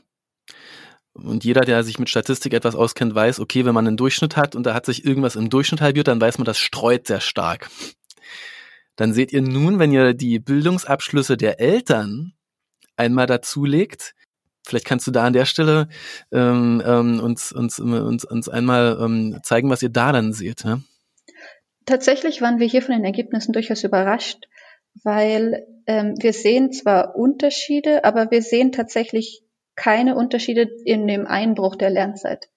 und 1.15 1.45
jeder, 1.45 1.61
der 1.61 1.83
sich 1.85 1.97
mit 1.97 2.09
Statistik 2.09 2.53
etwas 2.53 2.75
auskennt, 2.75 3.15
weiß, 3.15 3.39
okay, 3.39 3.63
wenn 3.63 3.73
man 3.73 3.87
einen 3.87 3.95
Durchschnitt 3.95 4.35
hat 4.35 4.53
und 4.53 4.65
da 4.65 4.73
hat 4.73 4.85
sich 4.85 5.05
irgendwas 5.05 5.37
im 5.37 5.49
Durchschnitt 5.49 5.79
halbiert, 5.79 6.09
dann 6.09 6.19
weiß 6.19 6.37
man, 6.39 6.45
das 6.45 6.57
streut 6.57 7.07
sehr 7.07 7.21
stark. 7.21 7.69
Dann 8.95 9.13
seht 9.13 9.33
ihr 9.33 9.41
nun, 9.41 9.79
wenn 9.79 9.91
ihr 9.91 10.13
die 10.13 10.39
Bildungsabschlüsse 10.39 11.37
der 11.37 11.59
Eltern 11.59 12.33
einmal 12.95 13.27
dazulegt, 13.27 14.15
vielleicht 14.65 14.85
kannst 14.85 15.05
du 15.07 15.11
da 15.11 15.25
an 15.25 15.33
der 15.33 15.45
Stelle 15.45 15.87
ähm, 16.31 16.81
ähm, 16.85 17.19
uns, 17.19 17.51
uns, 17.51 17.79
uns, 17.79 18.25
uns 18.25 18.49
einmal 18.49 18.97
ähm, 19.01 19.39
zeigen, 19.43 19.69
was 19.69 19.83
ihr 19.83 19.89
da 19.89 20.11
dann 20.11 20.33
seht. 20.33 20.63
Ja? 20.63 20.79
Tatsächlich 21.85 22.41
waren 22.41 22.59
wir 22.59 22.67
hier 22.67 22.81
von 22.81 22.95
den 22.95 23.05
Ergebnissen 23.05 23.53
durchaus 23.53 23.83
überrascht, 23.83 24.47
weil 25.03 25.67
ähm, 25.87 26.15
wir 26.19 26.33
sehen 26.33 26.71
zwar 26.71 27.15
Unterschiede, 27.15 28.03
aber 28.05 28.31
wir 28.31 28.41
sehen 28.41 28.71
tatsächlich 28.71 29.43
keine 29.75 30.15
Unterschiede 30.15 30.69
in 30.85 31.05
dem 31.05 31.27
Einbruch 31.27 31.75
der 31.75 31.89
Lernzeit. 31.89 32.49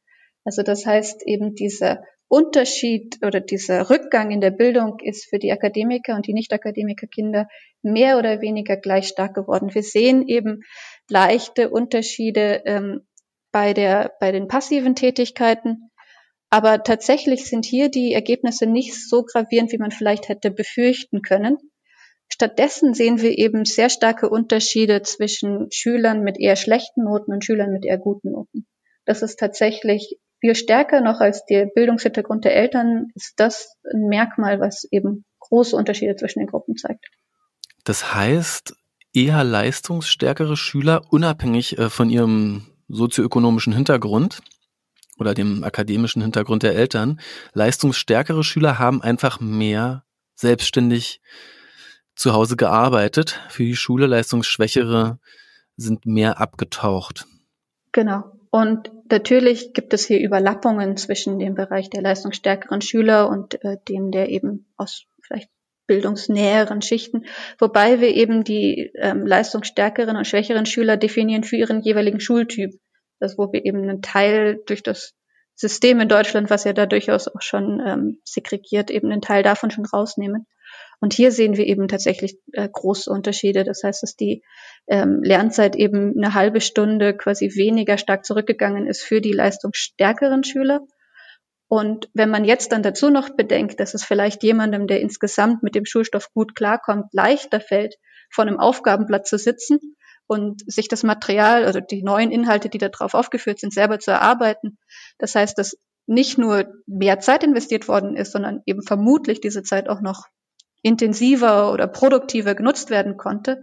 Also 0.45 0.63
das 0.63 0.87
heißt 0.87 1.27
eben 1.27 1.55
dieser 1.55 2.05
Unterschied 2.29 3.19
oder 3.25 3.41
dieser 3.41 3.89
Rückgang 3.89 4.31
in 4.31 4.41
der 4.41 4.51
Bildung 4.51 4.99
ist 5.03 5.29
für 5.29 5.39
die 5.39 5.51
Akademiker 5.51 6.15
und 6.15 6.27
die 6.27 6.35
Nicht-Akademiker-Kinder 6.35 7.49
mehr 7.83 8.19
oder 8.19 8.43
weniger 8.43 8.77
gleich 8.77 9.09
stark 9.09 9.35
geworden. 9.35 9.75
Wir 9.75 9.83
sehen 9.83 10.27
eben 10.29 10.61
leichte 11.09 11.71
Unterschiede 11.71 12.63
ähm, 12.67 13.07
bei, 13.51 13.73
der, 13.73 14.13
bei 14.21 14.31
den 14.31 14.47
passiven 14.47 14.95
Tätigkeiten, 14.95 15.91
aber 16.51 16.83
tatsächlich 16.83 17.47
sind 17.47 17.65
hier 17.65 17.91
die 17.91 18.13
Ergebnisse 18.13 18.67
nicht 18.67 18.95
so 18.95 19.23
gravierend, 19.23 19.73
wie 19.73 19.79
man 19.79 19.91
vielleicht 19.91 20.29
hätte 20.29 20.51
befürchten 20.51 21.23
können. 21.23 21.57
Stattdessen 22.31 22.93
sehen 22.93 23.23
wir 23.23 23.39
eben 23.39 23.65
sehr 23.65 23.89
starke 23.89 24.29
Unterschiede 24.29 25.01
zwischen 25.03 25.69
Schülern 25.71 26.23
mit 26.23 26.39
eher 26.39 26.57
schlechten 26.57 27.05
Noten 27.05 27.33
und 27.33 27.45
Schülern 27.45 27.73
mit 27.73 27.87
eher 27.87 27.99
guten 27.99 28.33
Noten. 28.33 28.67
Das 29.07 29.23
ist 29.23 29.39
tatsächlich 29.39 30.19
viel 30.41 30.55
stärker 30.55 31.01
noch 31.01 31.21
als 31.21 31.45
der 31.47 31.67
Bildungshintergrund 31.67 32.45
der 32.45 32.55
Eltern, 32.55 33.09
ist 33.15 33.35
das 33.37 33.77
ein 33.93 34.09
Merkmal, 34.09 34.61
was 34.61 34.87
eben 34.91 35.25
große 35.41 35.75
Unterschiede 35.75 36.17
zwischen 36.17 36.41
den 36.41 36.49
Gruppen 36.49 36.77
zeigt. 36.77 37.07
Das 37.85 38.15
heißt, 38.15 38.75
eher 39.13 39.45
leistungsstärkere 39.45 40.57
Schüler, 40.57 41.03
unabhängig 41.11 41.79
äh, 41.79 41.91
von 41.91 42.11
ihrem 42.11 42.67
sozioökonomischen 42.89 43.73
Hintergrund 43.73 44.41
oder 45.19 45.35
dem 45.35 45.65
akademischen 45.65 46.23
Hintergrund 46.23 46.63
der 46.63 46.75
Eltern, 46.75 47.21
leistungsstärkere 47.53 48.45
Schüler 48.45 48.79
haben 48.79 49.03
einfach 49.03 49.41
mehr 49.41 50.05
selbstständig 50.35 51.21
zu 52.15 52.33
Hause 52.33 52.57
gearbeitet 52.57 53.41
für 53.49 53.65
die 53.65 53.77
Schule, 53.77 54.07
leistungsschwächere 54.07 55.19
sind 55.77 56.07
mehr 56.07 56.41
abgetaucht. 56.41 57.27
Genau. 57.93 58.38
Und 58.51 58.91
natürlich 59.11 59.73
gibt 59.73 59.93
es 59.93 60.07
hier 60.07 60.21
Überlappungen 60.21 60.97
zwischen 60.97 61.39
dem 61.39 61.55
Bereich 61.55 61.91
der 61.91 62.03
leistungsstärkeren 62.03 62.81
Schüler 62.81 63.29
und 63.29 63.63
äh, 63.63 63.77
dem 63.89 64.11
der 64.11 64.29
eben 64.31 64.67
aus 64.77 65.05
vielleicht 65.23 65.51
bildungsnäheren 65.87 66.83
Schichten, 66.83 67.25
wobei 67.59 68.01
wir 68.01 68.15
eben 68.15 68.45
die 68.45 68.93
ähm, 68.95 69.27
leistungsstärkeren 69.27 70.17
und 70.17 70.27
schwächeren 70.27 70.67
Schüler 70.67 70.97
definieren 70.97 71.45
für 71.45 71.57
ihren 71.57 71.81
jeweiligen 71.81 72.21
Schultyp. 72.21 72.79
Das 73.21 73.37
wo 73.37 73.53
wir 73.53 73.65
eben 73.65 73.83
einen 73.83 74.03
Teil 74.03 74.61
durch 74.67 74.83
das 74.83 75.15
System 75.57 75.99
in 75.99 76.09
Deutschland, 76.09 76.51
was 76.51 76.63
ja 76.65 76.73
da 76.73 76.87
durchaus 76.87 77.27
auch 77.27 77.43
schon 77.43 77.83
ähm, 77.85 78.21
segregiert, 78.23 78.91
eben 78.93 79.11
einen 79.11 79.23
Teil 79.23 79.43
davon 79.43 79.73
schon 79.73 79.87
rausnehmen. 79.87 80.47
Und 81.01 81.13
hier 81.13 81.31
sehen 81.31 81.57
wir 81.57 81.67
eben 81.67 81.87
tatsächlich 81.87 82.39
äh, 82.53 82.69
große 82.71 83.11
Unterschiede. 83.11 83.65
Das 83.65 83.83
heißt, 83.85 84.03
dass 84.03 84.17
die 84.17 84.43
ähm, 84.89 85.23
Lernzeit 85.23 85.77
eben 85.77 86.15
eine 86.17 86.35
halbe 86.35 86.61
Stunde 86.61 87.17
quasi 87.17 87.55
weniger 87.55 87.99
stark 87.99 88.25
zurückgegangen 88.25 88.87
ist 88.87 89.03
für 89.03 89.21
die 89.21 89.33
leistungsstärkeren 89.33 90.43
Schüler. 90.43 90.81
Und 91.69 92.09
wenn 92.15 92.31
man 92.31 92.45
jetzt 92.45 92.73
dann 92.73 92.83
dazu 92.83 93.11
noch 93.11 93.31
bedenkt, 93.31 93.79
dass 93.79 93.95
es 93.95 94.03
vielleicht 94.03 94.43
jemandem, 94.43 94.87
der 94.87 95.01
insgesamt 95.01 95.63
mit 95.63 95.75
dem 95.75 95.85
Schulstoff 95.85 96.33
gut 96.33 96.57
klarkommt, 96.57 97.13
leichter 97.13 97.61
fällt, 97.61 97.97
vor 98.31 98.47
einem 98.47 98.59
Aufgabenblatt 98.59 99.27
zu 99.27 99.39
sitzen 99.39 99.79
und 100.27 100.63
sich 100.71 100.89
das 100.89 101.03
Material, 101.03 101.65
also 101.65 101.81
die 101.81 102.03
neuen 102.03 102.31
Inhalte, 102.31 102.69
die 102.69 102.79
da 102.79 102.89
drauf 102.89 103.15
aufgeführt 103.15 103.61
sind, 103.61 103.73
selber 103.73 103.99
zu 103.99 104.11
erarbeiten. 104.11 104.79
Das 105.19 105.35
heißt, 105.35 105.59
dass 105.59 105.77
nicht 106.07 106.39
nur 106.39 106.73
mehr 106.87 107.21
Zeit 107.21 107.45
investiert 107.45 107.87
worden 107.87 108.17
ist, 108.17 108.33
sondern 108.33 108.63
eben 108.65 108.83
vermutlich 108.83 109.41
diese 109.41 109.63
Zeit 109.63 109.91
auch 109.91 110.01
noch 110.01 110.25
intensiver 110.83 111.73
oder 111.73 111.87
produktiver 111.87 112.55
genutzt 112.55 112.91
werden 112.91 113.17
konnte, 113.17 113.63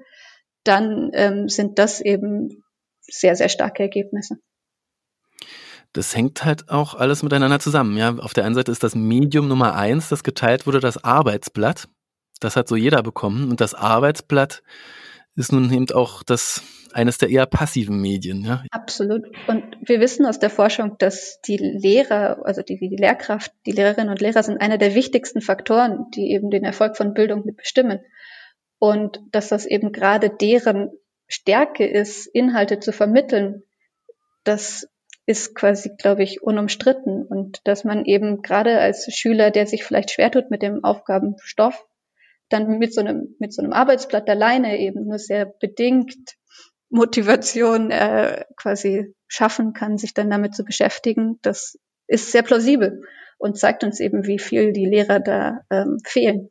dann 0.64 1.12
ähm, 1.14 1.48
sind 1.48 1.80
das 1.80 2.02
eben 2.02 2.64
sehr, 3.02 3.36
sehr 3.36 3.50
starke 3.50 3.84
Ergebnisse. 3.84 4.38
Das 5.94 6.14
hängt 6.16 6.44
halt 6.44 6.70
auch 6.70 6.94
alles 6.96 7.24
miteinander 7.24 7.60
zusammen. 7.60 7.96
Ja, 7.96 8.16
auf 8.18 8.34
der 8.34 8.44
einen 8.44 8.56
Seite 8.56 8.72
ist 8.72 8.84
das 8.84 8.96
Medium 8.96 9.48
Nummer 9.48 9.76
eins, 9.76 10.10
das 10.10 10.24
geteilt 10.24 10.68
wurde, 10.68 10.80
das 10.82 11.02
Arbeitsblatt. 11.04 11.88
Das 12.42 12.58
hat 12.58 12.68
so 12.68 12.76
jeder 12.76 13.02
bekommen. 13.02 13.50
Und 13.50 13.62
das 13.62 13.74
Arbeitsblatt 13.74 14.62
ist 15.36 15.52
nun 15.52 15.72
eben 15.72 15.92
auch 15.92 16.24
das 16.24 16.64
eines 16.94 17.18
der 17.18 17.30
eher 17.30 17.46
passiven 17.46 18.00
Medien. 18.00 18.46
Ja? 18.46 18.64
Absolut. 18.72 19.26
Und 19.48 19.64
wir 19.82 20.00
wissen 20.00 20.26
aus 20.26 20.40
der 20.40 20.50
Forschung, 20.50 20.98
dass 20.98 21.42
die 21.42 21.58
Lehrer, 21.58 22.46
also 22.46 22.62
die, 22.62 22.78
die 22.78 22.96
Lehrkraft, 22.96 23.52
die 23.66 23.74
Lehrerinnen 23.74 24.10
und 24.10 24.22
Lehrer 24.22 24.44
sind 24.44 24.62
einer 24.62 24.78
der 24.78 24.96
wichtigsten 24.96 25.42
Faktoren, 25.42 26.06
die 26.16 26.32
eben 26.32 26.50
den 26.52 26.64
Erfolg 26.64 26.96
von 26.96 27.14
Bildung 27.14 27.46
mit 27.46 27.58
bestimmen. 27.58 28.00
Und 28.80 29.20
dass 29.32 29.50
das 29.50 29.66
eben 29.66 29.92
gerade 29.92 30.30
deren 30.30 30.92
Stärke 31.28 31.86
ist, 31.86 32.28
Inhalte 32.28 32.80
zu 32.80 32.94
vermitteln, 32.94 33.64
das 34.46 34.88
ist 35.26 35.54
quasi, 35.56 35.92
glaube 35.98 36.24
ich, 36.24 36.44
unumstritten. 36.44 37.26
Und 37.26 37.60
dass 37.66 37.84
man 37.84 38.06
eben 38.06 38.42
gerade 38.42 38.80
als 38.80 39.14
Schüler, 39.14 39.52
der 39.52 39.68
sich 39.68 39.84
vielleicht 39.84 40.12
schwer 40.12 40.32
tut 40.32 40.50
mit 40.50 40.62
dem 40.62 40.84
Aufgabenstoff, 40.86 41.86
dann 42.50 42.78
mit 42.78 42.94
so 42.94 43.02
einem, 43.02 43.36
mit 43.40 43.54
so 43.54 43.62
einem 43.62 43.74
Arbeitsblatt 43.74 44.30
alleine 44.30 44.80
eben 44.80 45.08
nur 45.08 45.20
sehr 45.20 45.46
bedingt 45.46 46.16
Motivation 46.90 47.92
äh, 47.92 48.46
quasi 48.58 49.14
schaffen 49.28 49.74
kann, 49.74 49.98
sich 49.98 50.14
dann 50.14 50.30
damit 50.30 50.56
zu 50.56 50.64
beschäftigen, 50.64 51.40
das 51.42 51.78
ist 52.08 52.32
sehr 52.32 52.44
plausibel. 52.44 53.02
und 53.38 53.58
zeigt 53.58 53.84
uns 53.84 54.00
eben, 54.00 54.26
wie 54.26 54.40
viel 54.40 54.72
die 54.72 54.86
Lehrer 54.86 55.20
da 55.20 55.60
ähm, 55.70 55.98
fehlen. 56.06 56.50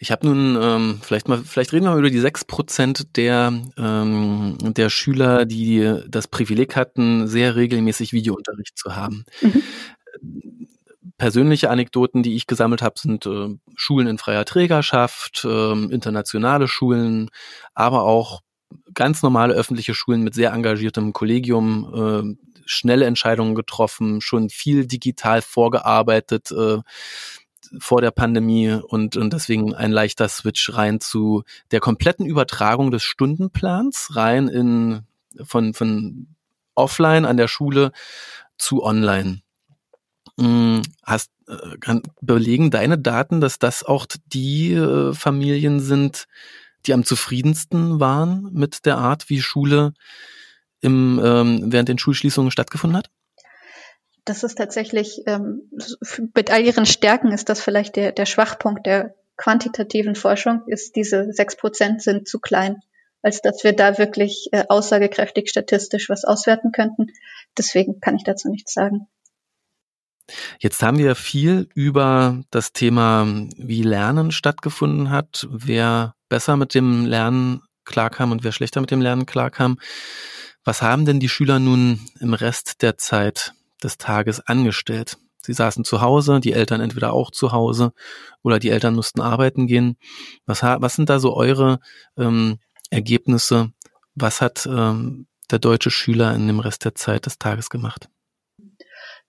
Ich 0.00 0.12
habe 0.12 0.26
nun 0.26 0.56
ähm, 0.60 1.00
vielleicht 1.02 1.26
mal, 1.26 1.38
vielleicht 1.38 1.72
reden 1.72 1.86
wir 1.86 1.90
mal 1.90 1.98
über 1.98 2.10
die 2.10 2.20
sechs 2.20 2.44
Prozent 2.44 3.16
der 3.16 3.52
ähm, 3.76 4.56
der 4.60 4.90
Schüler, 4.90 5.44
die 5.44 6.02
das 6.06 6.28
Privileg 6.28 6.76
hatten, 6.76 7.26
sehr 7.26 7.56
regelmäßig 7.56 8.12
Videounterricht 8.12 8.78
zu 8.78 8.94
haben. 8.94 9.24
Mhm. 9.40 9.62
Persönliche 11.18 11.68
Anekdoten, 11.70 12.22
die 12.22 12.36
ich 12.36 12.46
gesammelt 12.46 12.80
habe, 12.80 12.98
sind 12.98 13.26
äh, 13.26 13.56
Schulen 13.74 14.06
in 14.06 14.18
freier 14.18 14.44
Trägerschaft, 14.44 15.44
äh, 15.44 15.72
internationale 15.72 16.68
Schulen, 16.68 17.28
aber 17.74 18.04
auch 18.04 18.40
ganz 18.94 19.22
normale 19.22 19.54
öffentliche 19.54 19.94
Schulen 19.94 20.22
mit 20.22 20.34
sehr 20.34 20.52
engagiertem 20.52 21.12
Kollegium, 21.12 22.36
äh, 22.38 22.62
schnelle 22.64 23.06
Entscheidungen 23.06 23.54
getroffen, 23.54 24.20
schon 24.20 24.48
viel 24.48 24.86
digital 24.86 25.42
vorgearbeitet. 25.42 26.50
Äh, 26.52 26.78
vor 27.78 28.00
der 28.00 28.12
Pandemie 28.12 28.70
und, 28.70 29.18
und 29.18 29.32
deswegen 29.32 29.74
ein 29.74 29.92
leichter 29.92 30.28
Switch 30.30 30.72
rein 30.72 31.00
zu 31.00 31.42
der 31.70 31.80
kompletten 31.80 32.24
Übertragung 32.24 32.90
des 32.90 33.02
Stundenplans 33.02 34.16
rein 34.16 34.48
in 34.48 35.02
von, 35.44 35.74
von 35.74 36.28
offline 36.74 37.26
an 37.26 37.36
der 37.36 37.48
Schule 37.48 37.92
zu 38.56 38.82
online. 38.82 39.42
Hm, 40.38 40.82
hast 41.02 41.30
äh, 41.48 41.76
kann 41.78 42.02
belegen 42.20 42.70
deine 42.70 42.98
Daten, 42.98 43.40
dass 43.40 43.58
das 43.58 43.82
auch 43.84 44.06
die 44.26 44.72
äh, 44.72 45.12
Familien 45.12 45.80
sind, 45.80 46.26
die 46.86 46.94
am 46.94 47.04
zufriedensten 47.04 48.00
waren 48.00 48.50
mit 48.52 48.86
der 48.86 48.98
Art, 48.98 49.28
wie 49.28 49.40
Schule 49.40 49.94
im, 50.80 51.20
ähm, 51.22 51.72
während 51.72 51.88
den 51.88 51.98
Schulschließungen 51.98 52.52
stattgefunden 52.52 52.96
hat? 52.96 53.10
das 54.28 54.44
ist 54.44 54.58
tatsächlich, 54.58 55.22
ähm, 55.26 55.70
mit 56.34 56.50
all 56.50 56.62
ihren 56.62 56.86
Stärken 56.86 57.32
ist 57.32 57.48
das 57.48 57.60
vielleicht 57.60 57.96
der, 57.96 58.12
der 58.12 58.26
Schwachpunkt 58.26 58.86
der 58.86 59.14
quantitativen 59.36 60.14
Forschung, 60.14 60.62
ist 60.66 60.96
diese 60.96 61.32
sechs 61.32 61.56
Prozent 61.56 62.02
sind 62.02 62.28
zu 62.28 62.38
klein, 62.38 62.82
als 63.22 63.40
dass 63.40 63.64
wir 63.64 63.72
da 63.72 63.98
wirklich 63.98 64.48
äh, 64.52 64.64
aussagekräftig 64.68 65.48
statistisch 65.48 66.08
was 66.10 66.24
auswerten 66.24 66.72
könnten. 66.72 67.06
Deswegen 67.56 68.00
kann 68.00 68.16
ich 68.16 68.24
dazu 68.24 68.50
nichts 68.50 68.74
sagen. 68.74 69.06
Jetzt 70.58 70.82
haben 70.82 70.98
wir 70.98 71.14
viel 71.14 71.68
über 71.74 72.42
das 72.50 72.72
Thema, 72.72 73.26
wie 73.56 73.82
Lernen 73.82 74.30
stattgefunden 74.30 75.10
hat, 75.10 75.46
wer 75.50 76.14
besser 76.28 76.56
mit 76.56 76.74
dem 76.74 77.06
Lernen 77.06 77.62
klarkam 77.84 78.32
und 78.32 78.44
wer 78.44 78.52
schlechter 78.52 78.80
mit 78.80 78.90
dem 78.90 79.00
Lernen 79.00 79.26
klarkam. 79.26 79.78
Was 80.64 80.82
haben 80.82 81.06
denn 81.06 81.20
die 81.20 81.28
Schüler 81.28 81.58
nun 81.58 82.00
im 82.20 82.34
Rest 82.34 82.82
der 82.82 82.98
Zeit 82.98 83.54
des 83.82 83.98
Tages 83.98 84.40
angestellt. 84.40 85.18
Sie 85.40 85.52
saßen 85.52 85.84
zu 85.84 86.00
Hause, 86.00 86.40
die 86.40 86.52
Eltern 86.52 86.80
entweder 86.80 87.12
auch 87.12 87.30
zu 87.30 87.52
Hause 87.52 87.92
oder 88.42 88.58
die 88.58 88.70
Eltern 88.70 88.94
mussten 88.94 89.20
arbeiten 89.20 89.66
gehen. 89.66 89.96
Was, 90.46 90.62
was 90.62 90.96
sind 90.96 91.08
da 91.08 91.20
so 91.20 91.34
eure 91.34 91.80
ähm, 92.16 92.58
Ergebnisse? 92.90 93.72
Was 94.14 94.40
hat 94.40 94.66
ähm, 94.66 95.26
der 95.50 95.58
deutsche 95.58 95.90
Schüler 95.90 96.34
in 96.34 96.46
dem 96.46 96.60
Rest 96.60 96.84
der 96.84 96.94
Zeit 96.94 97.26
des 97.26 97.38
Tages 97.38 97.70
gemacht? 97.70 98.08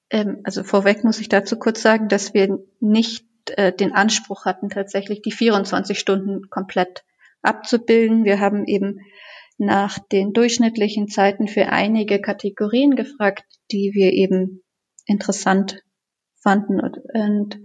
Ähm, 0.10 0.42
also 0.44 0.64
vorweg 0.64 1.04
muss 1.04 1.20
ich 1.20 1.30
dazu 1.30 1.58
kurz 1.58 1.82
sagen, 1.82 2.08
dass 2.08 2.34
wir 2.34 2.60
nicht 2.80 3.28
äh, 3.58 3.72
den 3.72 3.94
Anspruch 3.94 4.46
hatten, 4.46 4.70
tatsächlich 4.70 5.22
die 5.22 5.32
24 5.32 6.00
Stunden 6.00 6.50
komplett 6.50 7.04
abzubilden. 7.42 8.26
Wir 8.26 8.40
haben 8.40 8.66
eben 8.66 9.00
nach 9.58 10.00
den 10.00 10.34
durchschnittlichen 10.34 11.10
Zeiten 11.10 11.48
für 11.48 11.68
einige 11.68 12.22
Kategorien 12.22 12.96
gefragt, 12.96 13.44
die 13.72 13.92
wir 13.94 14.14
eben 14.14 14.64
interessant 15.06 15.84
fanden 16.42 16.80
und, 16.80 16.98
und 17.14 17.60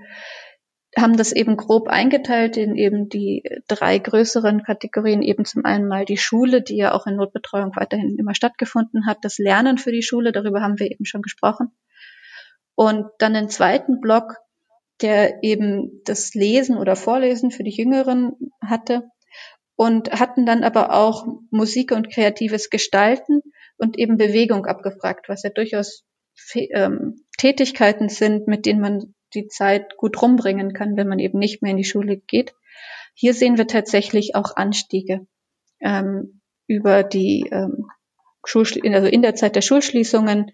haben 0.96 1.16
das 1.16 1.32
eben 1.32 1.56
grob 1.56 1.88
eingeteilt 1.88 2.56
in 2.56 2.76
eben 2.76 3.08
die 3.08 3.42
drei 3.66 3.98
größeren 3.98 4.62
Kategorien, 4.62 5.22
eben 5.22 5.44
zum 5.44 5.64
einen 5.64 5.88
mal 5.88 6.04
die 6.04 6.16
Schule, 6.16 6.62
die 6.62 6.76
ja 6.76 6.92
auch 6.92 7.06
in 7.06 7.16
Notbetreuung 7.16 7.74
weiterhin 7.74 8.16
immer 8.16 8.34
stattgefunden 8.34 9.06
hat, 9.06 9.18
das 9.22 9.38
Lernen 9.38 9.78
für 9.78 9.92
die 9.92 10.02
Schule, 10.02 10.32
darüber 10.32 10.60
haben 10.60 10.78
wir 10.78 10.90
eben 10.90 11.04
schon 11.04 11.22
gesprochen. 11.22 11.72
Und 12.74 13.06
dann 13.18 13.34
den 13.34 13.48
zweiten 13.48 14.00
Block, 14.00 14.36
der 15.00 15.42
eben 15.42 16.02
das 16.04 16.34
Lesen 16.34 16.76
oder 16.76 16.96
Vorlesen 16.96 17.50
für 17.50 17.64
die 17.64 17.76
Jüngeren 17.76 18.32
hatte 18.60 19.04
und 19.76 20.12
hatten 20.12 20.46
dann 20.46 20.64
aber 20.64 20.94
auch 20.94 21.26
Musik 21.50 21.92
und 21.92 22.10
kreatives 22.10 22.70
Gestalten 22.70 23.42
und 23.76 23.98
eben 23.98 24.16
Bewegung 24.16 24.66
abgefragt, 24.66 25.28
was 25.28 25.42
ja 25.42 25.50
durchaus 25.50 26.04
ähm, 26.54 27.24
Tätigkeiten 27.38 28.08
sind, 28.08 28.46
mit 28.46 28.66
denen 28.66 28.80
man 28.80 29.14
die 29.34 29.48
Zeit 29.48 29.96
gut 29.96 30.20
rumbringen 30.20 30.72
kann, 30.72 30.96
wenn 30.96 31.08
man 31.08 31.18
eben 31.18 31.38
nicht 31.38 31.62
mehr 31.62 31.72
in 31.72 31.76
die 31.76 31.84
Schule 31.84 32.18
geht. 32.18 32.54
Hier 33.14 33.34
sehen 33.34 33.58
wir 33.58 33.66
tatsächlich 33.66 34.34
auch 34.34 34.56
Anstiege 34.56 35.26
ähm, 35.80 36.40
über 36.66 37.02
die 37.02 37.48
ähm, 37.50 37.88
Schulschli 38.44 38.94
also 38.94 39.08
in 39.08 39.22
der 39.22 39.34
Zeit 39.34 39.56
der 39.56 39.62
Schulschließungen 39.62 40.50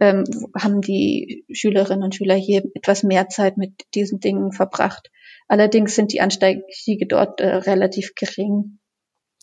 ähm, 0.00 0.24
haben 0.58 0.80
die 0.80 1.44
Schülerinnen 1.52 2.02
und 2.02 2.14
Schüler 2.14 2.34
hier 2.34 2.64
etwas 2.74 3.02
mehr 3.02 3.28
Zeit 3.28 3.56
mit 3.56 3.72
diesen 3.94 4.20
Dingen 4.20 4.52
verbracht. 4.52 5.10
Allerdings 5.48 5.94
sind 5.94 6.12
die 6.12 6.20
Anstiege 6.20 7.06
dort 7.06 7.40
äh, 7.40 7.54
relativ 7.56 8.14
gering. 8.14 8.78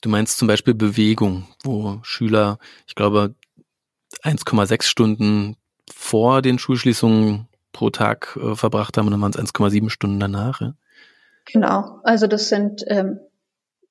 Du 0.02 0.10
meinst 0.10 0.38
zum 0.38 0.48
Beispiel 0.48 0.74
Bewegung, 0.74 1.48
wo 1.64 2.00
Schüler, 2.02 2.58
ich 2.88 2.96
glaube, 2.96 3.36
1,6 4.24 4.84
Stunden 4.84 5.56
vor 5.90 6.42
den 6.42 6.60
Schulschließungen 6.60 7.48
pro 7.72 7.90
Tag 7.90 8.38
äh, 8.42 8.56
verbracht 8.56 8.98
haben 8.98 9.06
und 9.06 9.12
dann 9.12 9.22
waren 9.22 9.32
es 9.32 9.40
1,7 9.40 9.90
Stunden 9.90 10.20
danach. 10.20 10.62
Ja? 10.62 10.74
Genau, 11.46 12.00
also 12.04 12.28
das 12.28 12.50
sind 12.50 12.84
ähm, 12.88 13.20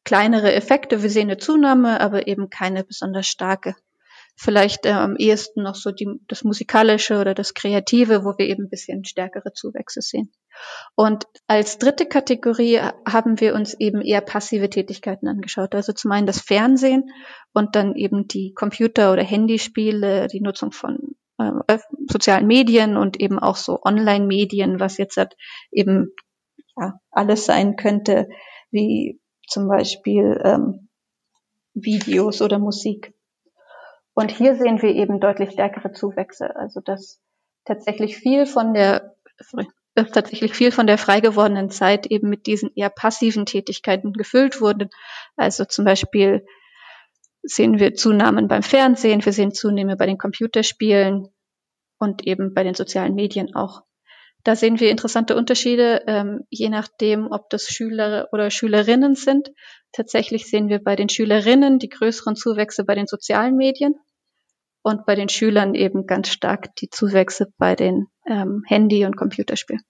kleinere 0.05 0.53
Effekte. 0.53 1.03
Wir 1.03 1.11
sehen 1.11 1.29
eine 1.29 1.39
Zunahme, 1.39 2.01
aber 2.01 2.27
eben 2.27 2.51
keine 2.51 2.85
besonders 2.85 3.27
starke 3.27 3.75
vielleicht 4.41 4.87
äh, 4.87 4.93
am 4.93 5.17
ehesten 5.17 5.63
noch 5.63 5.75
so 5.75 5.91
die, 5.91 6.09
das 6.27 6.45
Musikalische 6.45 7.21
oder 7.21 7.35
das 7.35 7.53
Kreative, 7.53 8.25
wo 8.25 8.39
wir 8.39 8.47
eben 8.47 8.65
ein 8.65 8.71
bisschen 8.71 9.05
stärkere 9.05 9.53
Zuwächse 9.53 10.01
sehen. 10.01 10.33
Und 10.95 11.27
als 11.47 11.77
dritte 11.77 12.07
Kategorie 12.07 12.81
haben 13.07 13.39
wir 13.39 13.55
uns 13.55 13.79
eben 13.79 14.01
eher 14.01 14.23
passive 14.23 14.71
Tätigkeiten 14.71 15.29
angeschaut. 15.29 15.75
Also 15.75 15.93
zum 15.93 16.11
einen 16.13 16.27
das 16.27 16.41
Fernsehen 16.41 17.11
und 17.53 17.77
dann 17.77 17.95
eben 17.97 18.29
die 18.29 18.55
Computer- 18.55 19.13
oder 19.13 19.23
Handyspiele, 19.23 20.27
die 20.29 20.41
Nutzung 20.41 20.73
von 20.73 21.17
äh, 21.37 21.79
sozialen 22.11 22.47
Medien 22.47 22.97
und 22.97 23.21
eben 23.21 23.39
auch 23.39 23.57
so 23.57 23.81
Online-Medien, 23.83 24.81
was 24.81 24.97
jetzt 24.97 25.19
halt 25.19 25.37
eben 25.71 26.15
ja, 26.79 26.99
alles 27.11 27.45
sein 27.45 27.77
könnte, 27.77 28.27
wie 28.71 29.21
zum 29.47 29.69
Beispiel 29.69 30.41
ähm, 30.43 30.89
Videos 31.75 32.41
oder 32.41 32.59
Musik. 32.59 33.13
Und 34.21 34.31
hier 34.31 34.55
sehen 34.55 34.83
wir 34.83 34.91
eben 34.91 35.19
deutlich 35.19 35.53
stärkere 35.53 35.93
Zuwächse. 35.93 36.55
Also 36.55 36.81
dass 36.83 37.23
tatsächlich 37.65 38.19
viel 38.19 38.45
von 38.45 38.75
der 38.75 39.17
äh, 39.95 40.05
tatsächlich 40.05 40.53
viel 40.53 40.73
von 40.73 40.87
der 40.87 40.99
frei 40.99 41.21
gewordenen 41.21 41.71
Zeit 41.71 42.07
eben 42.07 42.29
mit 42.29 42.45
diesen 42.47 42.71
eher 42.75 42.91
passiven 42.91 43.47
Tätigkeiten 43.47 44.13
gefüllt 44.13 44.61
wurde. 44.61 44.91
Also 45.37 45.65
zum 45.65 45.87
Beispiel 45.87 46.45
sehen 47.43 47.79
wir 47.79 47.95
Zunahmen 47.95 48.47
beim 48.47 48.63
Fernsehen, 48.63 49.25
wir 49.25 49.33
sehen 49.33 49.55
Zunahme 49.55 49.97
bei 49.97 50.05
den 50.05 50.19
Computerspielen 50.19 51.29
und 51.99 52.27
eben 52.27 52.53
bei 52.53 52.63
den 52.63 52.75
sozialen 52.75 53.15
Medien 53.15 53.55
auch. 53.55 53.85
Da 54.45 54.55
sehen 54.55 54.81
wir 54.81 54.91
interessante 54.91 55.35
Unterschiede, 55.35 56.03
ähm, 56.07 56.45
je 56.51 56.69
nachdem, 56.69 57.33
ob 57.33 57.49
das 57.49 57.69
Schüler 57.69 58.29
oder 58.33 58.51
Schülerinnen 58.51 59.15
sind. 59.15 59.51
Tatsächlich 59.93 60.51
sehen 60.51 60.69
wir 60.69 60.79
bei 60.85 60.95
den 60.95 61.09
Schülerinnen 61.09 61.79
die 61.79 61.89
größeren 61.89 62.37
Zuwächse 62.37 62.85
bei 62.85 62.95
den 62.95 63.07
sozialen 63.07 63.57
Medien 63.57 63.95
und 64.83 65.07
bei 65.07 65.15
den 65.15 65.29
Schülern 65.29 65.75
eben 65.75 66.07
ganz 66.07 66.29
stark 66.29 66.75
die 66.77 66.89
Zuwächse 66.89 67.53
bei 67.59 67.75
den 67.75 68.07
ähm, 68.27 68.63
Handy- 68.67 69.05
und 69.05 69.17
Computerspielen. 69.17 69.83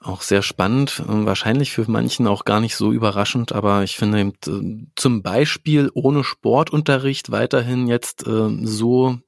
Auch 0.00 0.20
sehr 0.20 0.42
spannend, 0.42 1.02
wahrscheinlich 1.06 1.72
für 1.72 1.90
manchen 1.90 2.26
auch 2.26 2.44
gar 2.44 2.60
nicht 2.60 2.76
so 2.76 2.92
überraschend, 2.92 3.52
aber 3.52 3.84
ich 3.84 3.96
finde 3.96 4.20
eben, 4.20 4.32
äh, 4.46 4.86
zum 4.96 5.22
Beispiel 5.22 5.90
ohne 5.94 6.24
Sportunterricht 6.24 7.30
weiterhin 7.30 7.86
jetzt 7.86 8.26
äh, 8.26 8.50
so 8.64 9.18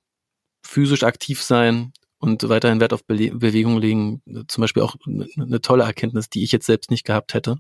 physisch 0.63 1.03
aktiv 1.03 1.43
sein 1.43 1.93
und 2.27 2.49
weiterhin 2.49 2.81
Wert 2.81 2.93
auf 2.93 3.05
Be 3.05 3.31
Bewegung 3.33 3.79
legen, 3.79 4.23
zum 4.49 4.63
Beispiel 4.63 4.83
auch 4.83 4.97
eine 5.07 5.61
tolle 5.61 5.85
Erkenntnis, 5.85 6.29
die 6.29 6.45
ich 6.45 6.53
jetzt 6.53 6.67
selbst 6.67 6.91
nicht 6.91 7.05
gehabt 7.05 7.35
hätte 7.35 7.57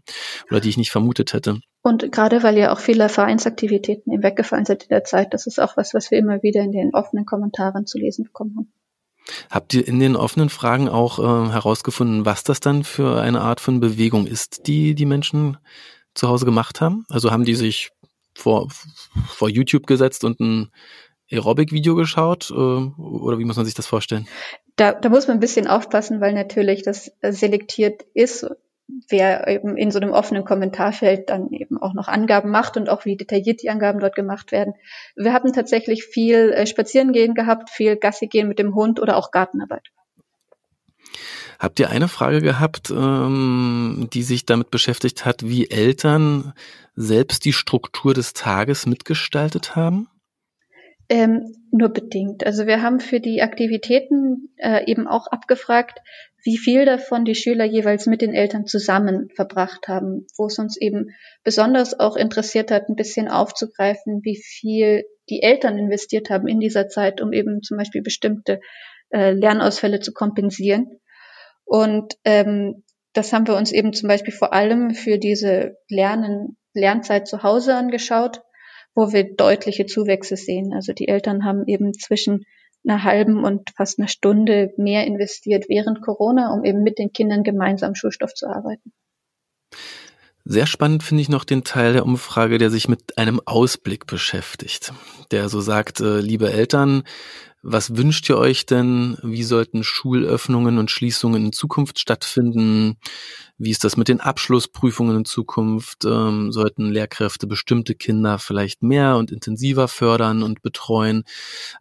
oder 0.50 0.60
die 0.60 0.68
ich 0.68 0.76
nicht 0.76 0.90
vermutet 0.90 1.32
hätte. 1.32 1.60
Und 1.82 2.10
gerade 2.10 2.42
weil 2.42 2.58
ja 2.58 2.72
auch 2.72 2.80
viele 2.80 3.08
Vereinsaktivitäten 3.08 4.12
eben 4.12 4.22
weggefallen 4.22 4.64
sind 4.64 4.82
in 4.82 4.88
der 4.88 5.04
Zeit, 5.04 5.32
das 5.32 5.46
ist 5.46 5.60
auch 5.60 5.76
was, 5.76 5.94
was 5.94 6.10
wir 6.10 6.18
immer 6.18 6.42
wieder 6.42 6.62
in 6.62 6.72
den 6.72 6.94
offenen 6.94 7.24
Kommentaren 7.24 7.86
zu 7.86 7.98
lesen 7.98 8.24
bekommen 8.24 8.56
haben. 8.56 8.72
Habt 9.50 9.74
ihr 9.74 9.86
in 9.86 9.98
den 9.98 10.16
offenen 10.16 10.50
Fragen 10.50 10.88
auch 10.88 11.18
äh, 11.18 11.50
herausgefunden, 11.50 12.24
was 12.24 12.44
das 12.44 12.60
dann 12.60 12.84
für 12.84 13.20
eine 13.20 13.40
Art 13.40 13.60
von 13.60 13.80
Bewegung 13.80 14.26
ist, 14.26 14.66
die 14.66 14.94
die 14.94 15.06
Menschen 15.06 15.58
zu 16.14 16.28
Hause 16.28 16.44
gemacht 16.44 16.80
haben? 16.80 17.04
Also 17.08 17.30
haben 17.30 17.44
die 17.44 17.54
sich 17.54 17.90
vor, 18.34 18.68
vor 19.28 19.48
YouTube 19.48 19.86
gesetzt 19.86 20.24
und 20.24 20.40
ein 20.40 20.70
Aerobic-Video 21.30 21.94
geschaut 21.94 22.50
äh, 22.50 22.54
oder 22.54 23.38
wie 23.38 23.44
muss 23.44 23.56
man 23.56 23.64
sich 23.64 23.74
das 23.74 23.86
vorstellen? 23.86 24.26
da, 24.76 24.92
da 24.92 25.08
muss 25.08 25.26
man 25.26 25.38
ein 25.38 25.40
bisschen 25.40 25.66
aufpassen, 25.66 26.20
weil 26.20 26.34
natürlich 26.34 26.82
das 26.82 27.10
selektiert 27.22 28.04
ist, 28.14 28.46
wer 29.08 29.48
eben 29.48 29.76
in 29.76 29.90
so 29.90 29.98
einem 29.98 30.12
offenen 30.12 30.44
Kommentarfeld 30.44 31.28
dann 31.28 31.50
eben 31.50 31.80
auch 31.80 31.94
noch 31.94 32.08
Angaben 32.08 32.50
macht 32.50 32.76
und 32.76 32.88
auch 32.88 33.04
wie 33.04 33.16
detailliert 33.16 33.62
die 33.62 33.70
Angaben 33.70 33.98
dort 33.98 34.14
gemacht 34.14 34.52
werden. 34.52 34.74
Wir 35.16 35.32
haben 35.32 35.52
tatsächlich 35.52 36.04
viel 36.04 36.52
äh, 36.52 36.66
Spazierengehen 36.66 37.34
gehabt, 37.34 37.70
viel 37.70 37.96
Gassi 37.96 38.28
gehen 38.28 38.46
mit 38.46 38.58
dem 38.58 38.74
Hund 38.74 39.00
oder 39.00 39.16
auch 39.16 39.32
Gartenarbeit. 39.32 39.88
Habt 41.58 41.80
ihr 41.80 41.88
eine 41.88 42.06
Frage 42.06 42.42
gehabt, 42.42 42.90
ähm, 42.90 44.08
die 44.12 44.22
sich 44.22 44.44
damit 44.44 44.70
beschäftigt 44.70 45.24
hat, 45.24 45.42
wie 45.42 45.70
Eltern 45.70 46.52
selbst 46.94 47.46
die 47.46 47.54
Struktur 47.54 48.12
des 48.12 48.34
Tages 48.34 48.84
mitgestaltet 48.84 49.74
haben? 49.74 50.08
Ähm, 51.08 51.54
nur 51.70 51.90
bedingt. 51.90 52.44
Also 52.44 52.66
wir 52.66 52.82
haben 52.82 53.00
für 53.00 53.20
die 53.20 53.42
Aktivitäten 53.42 54.48
äh, 54.56 54.90
eben 54.90 55.06
auch 55.06 55.28
abgefragt, 55.28 56.00
wie 56.42 56.56
viel 56.56 56.84
davon 56.84 57.24
die 57.24 57.34
Schüler 57.34 57.64
jeweils 57.64 58.06
mit 58.06 58.22
den 58.22 58.34
Eltern 58.34 58.66
zusammen 58.66 59.28
verbracht 59.34 59.88
haben, 59.88 60.26
wo 60.36 60.46
es 60.46 60.58
uns 60.58 60.76
eben 60.80 61.10
besonders 61.42 61.98
auch 61.98 62.16
interessiert 62.16 62.70
hat, 62.70 62.88
ein 62.88 62.94
bisschen 62.96 63.28
aufzugreifen, 63.28 64.20
wie 64.22 64.36
viel 64.36 65.04
die 65.28 65.42
Eltern 65.42 65.76
investiert 65.76 66.30
haben 66.30 66.46
in 66.46 66.60
dieser 66.60 66.88
Zeit, 66.88 67.20
um 67.20 67.32
eben 67.32 67.62
zum 67.62 67.76
Beispiel 67.76 68.02
bestimmte 68.02 68.60
äh, 69.10 69.32
Lernausfälle 69.32 70.00
zu 70.00 70.12
kompensieren. 70.12 71.00
Und 71.64 72.14
ähm, 72.24 72.84
das 73.12 73.32
haben 73.32 73.46
wir 73.46 73.56
uns 73.56 73.72
eben 73.72 73.92
zum 73.92 74.08
Beispiel 74.08 74.32
vor 74.32 74.52
allem 74.52 74.94
für 74.94 75.18
diese 75.18 75.76
Lernen, 75.88 76.56
Lernzeit 76.74 77.26
zu 77.26 77.42
Hause 77.42 77.74
angeschaut, 77.74 78.42
wo 78.96 79.12
wir 79.12 79.36
deutliche 79.36 79.86
Zuwächse 79.86 80.36
sehen. 80.36 80.72
Also 80.74 80.92
die 80.92 81.06
Eltern 81.06 81.44
haben 81.44 81.64
eben 81.66 81.94
zwischen 81.94 82.44
einer 82.84 83.04
halben 83.04 83.44
und 83.44 83.70
fast 83.76 83.98
einer 83.98 84.08
Stunde 84.08 84.72
mehr 84.76 85.06
investiert 85.06 85.66
während 85.68 86.02
Corona, 86.02 86.52
um 86.52 86.64
eben 86.64 86.82
mit 86.82 86.98
den 86.98 87.12
Kindern 87.12 87.44
gemeinsam 87.44 87.94
Schulstoff 87.94 88.34
zu 88.34 88.46
arbeiten. 88.48 88.92
Sehr 90.48 90.66
spannend 90.66 91.02
finde 91.02 91.22
ich 91.22 91.28
noch 91.28 91.44
den 91.44 91.64
Teil 91.64 91.92
der 91.92 92.06
Umfrage, 92.06 92.58
der 92.58 92.70
sich 92.70 92.88
mit 92.88 93.18
einem 93.18 93.40
Ausblick 93.44 94.06
beschäftigt. 94.06 94.92
Der 95.32 95.48
so 95.48 95.60
sagt, 95.60 96.00
äh, 96.00 96.20
liebe 96.20 96.52
Eltern, 96.52 97.02
was 97.68 97.96
wünscht 97.96 98.28
ihr 98.28 98.38
euch 98.38 98.64
denn? 98.64 99.18
Wie 99.22 99.42
sollten 99.42 99.82
Schulöffnungen 99.82 100.78
und 100.78 100.88
Schließungen 100.88 101.46
in 101.46 101.52
Zukunft 101.52 101.98
stattfinden? 101.98 102.96
Wie 103.58 103.70
ist 103.70 103.82
das 103.82 103.96
mit 103.96 104.06
den 104.06 104.20
Abschlussprüfungen 104.20 105.16
in 105.16 105.24
Zukunft? 105.24 106.04
Ähm, 106.04 106.52
sollten 106.52 106.90
Lehrkräfte 106.90 107.48
bestimmte 107.48 107.96
Kinder 107.96 108.38
vielleicht 108.38 108.84
mehr 108.84 109.16
und 109.16 109.32
intensiver 109.32 109.88
fördern 109.88 110.44
und 110.44 110.62
betreuen? 110.62 111.24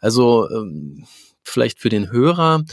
Also 0.02 0.50
ähm, 0.50 1.06
vielleicht 1.44 1.80
für 1.80 1.90
den 1.90 2.12
Hörer, 2.12 2.64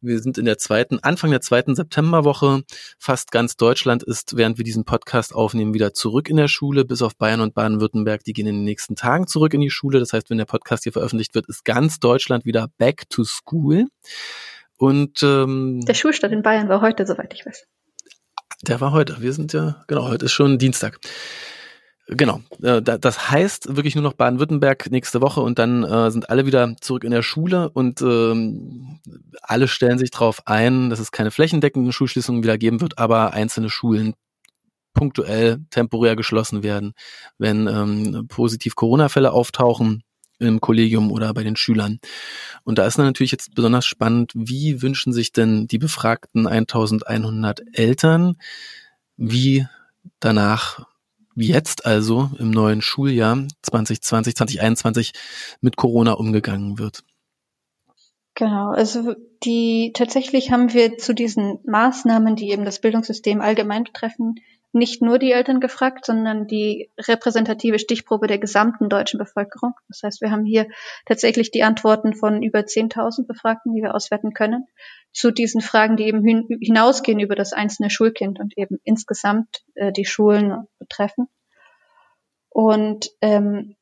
wir 0.00 0.20
sind 0.20 0.38
in 0.38 0.44
der 0.44 0.58
zweiten, 0.58 0.98
Anfang 1.00 1.30
der 1.30 1.40
zweiten 1.40 1.74
Septemberwoche. 1.74 2.62
Fast 2.98 3.32
ganz 3.32 3.56
Deutschland 3.56 4.02
ist, 4.02 4.36
während 4.36 4.58
wir 4.58 4.64
diesen 4.64 4.84
Podcast 4.84 5.34
aufnehmen, 5.34 5.74
wieder 5.74 5.92
zurück 5.92 6.28
in 6.28 6.36
der 6.36 6.48
Schule, 6.48 6.84
bis 6.84 7.02
auf 7.02 7.16
Bayern 7.16 7.40
und 7.40 7.54
Baden-Württemberg. 7.54 8.22
Die 8.24 8.32
gehen 8.32 8.46
in 8.46 8.56
den 8.56 8.64
nächsten 8.64 8.96
Tagen 8.96 9.26
zurück 9.26 9.54
in 9.54 9.60
die 9.60 9.70
Schule. 9.70 9.98
Das 9.98 10.12
heißt, 10.12 10.30
wenn 10.30 10.38
der 10.38 10.44
Podcast 10.44 10.84
hier 10.84 10.92
veröffentlicht 10.92 11.34
wird, 11.34 11.48
ist 11.48 11.64
ganz 11.64 11.98
Deutschland 11.98 12.44
wieder 12.44 12.68
back 12.78 13.08
to 13.10 13.24
school. 13.24 13.86
Und 14.76 15.22
ähm, 15.22 15.80
der 15.80 15.94
Schulstart 15.94 16.32
in 16.32 16.42
Bayern 16.42 16.68
war 16.68 16.80
heute, 16.80 17.06
soweit 17.06 17.34
ich 17.34 17.44
weiß. 17.44 17.66
Der 18.62 18.80
war 18.80 18.92
heute. 18.92 19.20
Wir 19.20 19.32
sind 19.32 19.52
ja, 19.52 19.84
genau, 19.88 20.08
heute 20.08 20.26
ist 20.26 20.32
schon 20.32 20.58
Dienstag. 20.58 20.98
Genau. 22.08 22.40
Äh, 22.62 22.80
das 22.80 23.30
heißt 23.30 23.76
wirklich 23.76 23.94
nur 23.94 24.02
noch 24.02 24.14
Baden-Württemberg 24.14 24.90
nächste 24.90 25.20
Woche 25.20 25.40
und 25.42 25.58
dann 25.58 25.84
äh, 25.84 26.10
sind 26.10 26.30
alle 26.30 26.46
wieder 26.46 26.74
zurück 26.80 27.04
in 27.04 27.10
der 27.10 27.22
Schule 27.22 27.68
und 27.70 28.00
ähm, 28.00 29.00
alle 29.42 29.68
stellen 29.68 29.98
sich 29.98 30.10
darauf 30.10 30.46
ein, 30.46 30.88
dass 30.88 31.00
es 31.00 31.12
keine 31.12 31.30
flächendeckenden 31.30 31.92
Schulschließungen 31.92 32.42
wieder 32.42 32.56
geben 32.56 32.80
wird, 32.80 32.98
aber 32.98 33.34
einzelne 33.34 33.68
Schulen 33.68 34.14
punktuell 34.94 35.60
temporär 35.70 36.16
geschlossen 36.16 36.62
werden, 36.62 36.94
wenn 37.36 37.66
ähm, 37.66 38.26
positiv 38.28 38.74
Corona-Fälle 38.74 39.32
auftauchen 39.32 40.02
im 40.38 40.60
Kollegium 40.60 41.12
oder 41.12 41.34
bei 41.34 41.42
den 41.42 41.56
Schülern. 41.56 41.98
Und 42.64 42.78
da 42.78 42.86
ist 42.86 42.96
natürlich 42.96 43.32
jetzt 43.32 43.54
besonders 43.54 43.84
spannend, 43.84 44.32
wie 44.34 44.80
wünschen 44.80 45.12
sich 45.12 45.32
denn 45.32 45.66
die 45.66 45.78
befragten 45.78 46.46
1100 46.46 47.60
Eltern, 47.72 48.36
wie 49.16 49.66
danach 50.20 50.86
jetzt 51.46 51.86
also 51.86 52.30
im 52.38 52.50
neuen 52.50 52.82
Schuljahr 52.82 53.46
2020, 53.62 54.36
2021 54.36 55.12
mit 55.60 55.76
Corona 55.76 56.12
umgegangen 56.12 56.78
wird. 56.78 57.04
Genau, 58.34 58.70
also 58.70 59.14
die 59.42 59.92
tatsächlich 59.94 60.52
haben 60.52 60.72
wir 60.72 60.96
zu 60.96 61.12
diesen 61.12 61.58
Maßnahmen, 61.64 62.36
die 62.36 62.50
eben 62.50 62.64
das 62.64 62.80
Bildungssystem 62.80 63.40
allgemein 63.40 63.84
betreffen, 63.84 64.36
nicht 64.72 65.00
nur 65.02 65.18
die 65.18 65.32
Eltern 65.32 65.60
gefragt, 65.60 66.04
sondern 66.04 66.46
die 66.46 66.90
repräsentative 66.98 67.78
Stichprobe 67.78 68.26
der 68.26 68.38
gesamten 68.38 68.88
deutschen 68.88 69.18
Bevölkerung. 69.18 69.74
Das 69.88 70.02
heißt, 70.02 70.20
wir 70.20 70.30
haben 70.30 70.44
hier 70.44 70.66
tatsächlich 71.06 71.50
die 71.50 71.62
Antworten 71.62 72.14
von 72.14 72.42
über 72.42 72.60
10.000 72.60 73.26
Befragten, 73.26 73.74
die 73.74 73.82
wir 73.82 73.94
auswerten 73.94 74.34
können, 74.34 74.66
zu 75.12 75.30
diesen 75.30 75.62
Fragen, 75.62 75.96
die 75.96 76.04
eben 76.04 76.22
hinausgehen 76.60 77.18
über 77.18 77.34
das 77.34 77.52
einzelne 77.52 77.90
Schulkind 77.90 78.40
und 78.40 78.56
eben 78.58 78.78
insgesamt 78.84 79.64
äh, 79.74 79.90
die 79.92 80.04
Schulen 80.04 80.66
betreffen. 80.78 81.28
Und 82.50 83.10
ähm, 83.22 83.76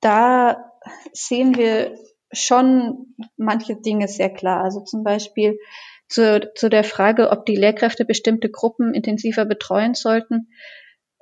da 0.00 0.72
sehen 1.12 1.56
wir 1.56 1.96
schon 2.32 3.14
manche 3.36 3.76
Dinge 3.76 4.08
sehr 4.08 4.30
klar. 4.30 4.62
Also 4.62 4.80
zum 4.80 5.04
Beispiel 5.04 5.58
zu, 6.08 6.50
zu 6.54 6.68
der 6.68 6.84
Frage, 6.84 7.30
ob 7.30 7.46
die 7.46 7.56
Lehrkräfte 7.56 8.04
bestimmte 8.04 8.50
Gruppen 8.50 8.94
intensiver 8.94 9.44
betreuen 9.44 9.94
sollten, 9.94 10.48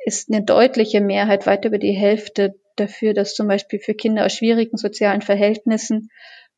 ist 0.04 0.30
eine 0.30 0.44
deutliche 0.44 1.00
Mehrheit, 1.00 1.46
weit 1.46 1.64
über 1.64 1.78
die 1.78 1.92
Hälfte 1.92 2.54
dafür, 2.76 3.14
dass 3.14 3.34
zum 3.34 3.48
Beispiel 3.48 3.78
für 3.78 3.94
Kinder 3.94 4.26
aus 4.26 4.34
schwierigen 4.34 4.76
sozialen 4.76 5.22
Verhältnissen, 5.22 6.10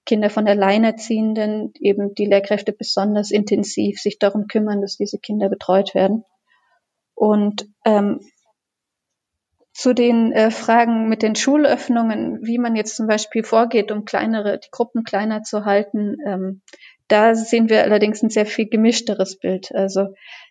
Kinder 0.05 0.31
von 0.31 0.47
Alleinerziehenden, 0.47 1.73
eben 1.81 2.15
die 2.15 2.27
Lehrkräfte 2.27 2.73
besonders 2.73 3.31
intensiv 3.31 4.01
sich 4.01 4.19
darum 4.19 4.47
kümmern, 4.47 4.81
dass 4.81 4.97
diese 4.97 5.19
Kinder 5.19 5.49
betreut 5.49 5.95
werden. 5.95 6.25
Und 7.15 7.69
ähm, 7.85 8.21
zu 9.73 9.93
den 9.93 10.33
äh, 10.33 10.51
Fragen 10.51 11.09
mit 11.09 11.23
den 11.23 11.35
Schulöffnungen, 11.35 12.39
wie 12.43 12.59
man 12.59 12.77
jetzt 12.77 12.97
zum 12.97 13.09
Beispiel 13.09 13.45
vorgeht, 13.45 13.93
um 13.93 14.05
kleinere, 14.05 14.59
die 14.59 14.71
Gruppen 14.71 15.05
kleiner 15.05 15.43
zu 15.43 15.65
halten, 15.65 16.17
ähm, 16.27 16.63
da 17.09 17.35
sehen 17.35 17.69
wir 17.69 17.83
allerdings 17.83 18.23
ein 18.23 18.31
sehr 18.31 18.47
viel 18.47 18.69
gemischteres 18.69 19.39
Bild. 19.39 19.73
Also 19.73 20.09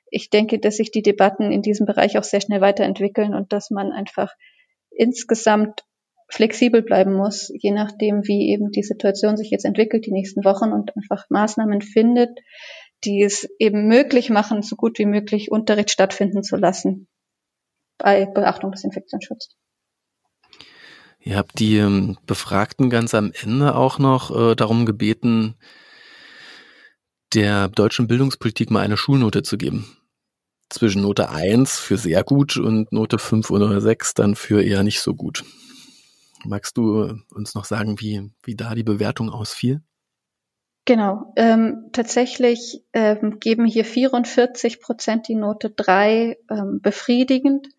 ich 0.10 0.30
denke, 0.30 0.60
dass 0.60 0.78
sich 0.78 0.92
die 0.92 1.02
Debatten 1.02 1.52
in 1.52 1.62
diesem 1.62 1.86
Bereich 1.86 2.18
auch 2.18 2.24
sehr 2.24 2.42
schnell 2.42 2.62
weiterentwickeln 2.62 3.34
und 3.34 3.52
dass 3.52 3.72
man 3.72 3.92
einfach 3.92 4.34
insgesamt 4.92 5.82
flexibel 6.30 6.82
bleiben 6.82 7.14
muss, 7.14 7.52
je 7.54 7.72
nachdem, 7.72 8.28
wie 8.28 8.50
eben 8.52 8.72
die 8.72 8.84
Situation 8.84 9.38
sich 9.38 9.52
jetzt 9.52 9.66
entwickelt, 9.66 10.06
die 10.06 10.12
nächsten 10.12 10.44
Wochen 10.44 10.72
und 10.72 10.96
einfach 10.96 11.26
Maßnahmen 11.30 11.82
findet, 11.82 12.40
die 13.04 13.22
es 13.22 13.48
eben 13.60 13.88
möglich 13.88 14.30
machen, 14.30 14.62
so 14.62 14.76
gut 14.76 14.98
wie 14.98 15.06
möglich 15.06 15.52
Unterricht 15.52 15.92
stattfinden 15.92 16.44
zu 16.44 16.56
lassen 16.56 17.08
bei 17.98 18.26
Beachtung 18.26 18.72
des 18.72 18.84
Infektionsschutzes. 18.84 19.56
Ihr 21.20 21.38
habt 21.38 21.60
die 21.60 21.78
ähm, 21.78 22.18
Befragten 22.26 22.90
ganz 22.90 23.14
am 23.14 23.32
Ende 23.42 23.76
auch 23.76 24.00
noch 24.00 24.36
äh, 24.36 24.56
darum 24.56 24.86
gebeten, 24.86 25.56
der 27.34 27.70
deutschen 27.70 28.08
Bildungspolitik 28.08 28.72
mal 28.72 28.82
eine 28.82 28.98
Schulnote 28.98 29.44
zu 29.44 29.58
geben. 29.58 29.98
Zwischen 30.70 31.02
Note 31.02 31.30
1 31.30 31.78
für 31.78 31.98
sehr 31.98 32.24
gut 32.24 32.58
und 32.58 32.92
Note 32.92 33.20
5 33.20 33.52
oder 33.52 33.80
6 33.80 34.14
dann 34.14 34.36
für 34.36 34.64
eher 34.64 34.84
nicht 34.84 35.02
so 35.02 35.14
gut. 35.14 35.44
Magst 36.44 36.78
du 36.78 37.20
uns 37.34 37.56
noch 37.56 37.66
sagen, 37.66 38.00
wie, 38.00 38.32
wie 38.44 38.56
da 38.56 38.76
die 38.76 38.84
Bewertung 38.84 39.30
ausfiel? 39.30 39.82
Genau, 40.86 41.34
ähm, 41.36 41.90
tatsächlich 41.94 42.84
ähm, 42.94 43.40
geben 43.40 43.66
hier 43.66 43.86
44 43.86 44.80
Prozent 44.80 45.28
die 45.28 45.36
Note 45.36 45.72
3 45.72 46.38
ähm, 46.50 46.80
befriedigend 46.82 47.70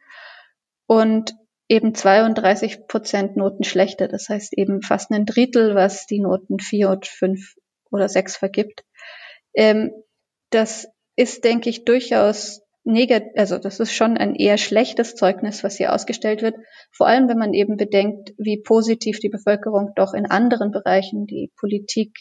und 0.87 1.37
eben 1.69 1.95
32 1.95 2.89
Prozent 2.89 3.37
Noten 3.37 3.63
schlechter. 3.63 4.09
Das 4.09 4.29
heißt 4.29 4.59
eben 4.59 4.83
fast 4.83 5.13
ein 5.13 5.25
Drittel, 5.25 5.77
was 5.77 6.07
die 6.07 6.19
Noten 6.19 6.59
4 6.59 6.91
und 6.91 7.07
5 7.07 7.55
oder 7.91 8.09
6 8.09 8.37
vergibt. 8.37 8.85
Ähm, 9.57 9.91
das 10.51 10.89
ist, 11.17 11.45
denke 11.45 11.71
ich, 11.71 11.85
durchaus 11.85 12.63
negativ, 12.85 13.33
also 13.37 13.59
das 13.59 13.81
ist 13.81 13.93
schon 13.93 14.17
ein 14.17 14.37
eher 14.37 14.59
schlechtes 14.59 15.17
Zeugnis, 15.17 15.65
was 15.65 15.77
hier 15.77 15.93
ausgestellt 15.93 16.43
wird. 16.43 16.55
Vor 16.93 17.09
allem, 17.09 17.29
wenn 17.29 17.39
man 17.39 17.53
eben 17.53 17.77
bedenkt, 17.77 18.33
wie 18.39 18.63
positiv 18.63 19.19
die 19.19 19.29
Bevölkerung 19.29 19.93
doch 19.97 20.15
in 20.15 20.27
anderen 20.27 20.71
Bereichen 20.71 21.27
die 21.27 21.51
Politik 21.59 22.13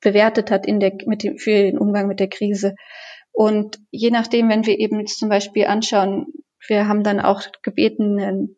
bewertet 0.00 0.50
hat 0.50 0.66
in 0.66 0.80
der, 0.80 0.96
mit 1.06 1.22
dem, 1.22 1.36
für 1.36 1.50
den 1.50 1.78
Umgang 1.78 2.08
mit 2.08 2.20
der 2.20 2.28
Krise. 2.28 2.74
Und 3.32 3.78
je 3.90 4.10
nachdem, 4.10 4.48
wenn 4.48 4.66
wir 4.66 4.78
eben 4.78 5.06
zum 5.06 5.28
Beispiel 5.28 5.66
anschauen, 5.66 6.26
wir 6.66 6.88
haben 6.88 7.02
dann 7.02 7.20
auch 7.20 7.42
gebeten, 7.62 8.56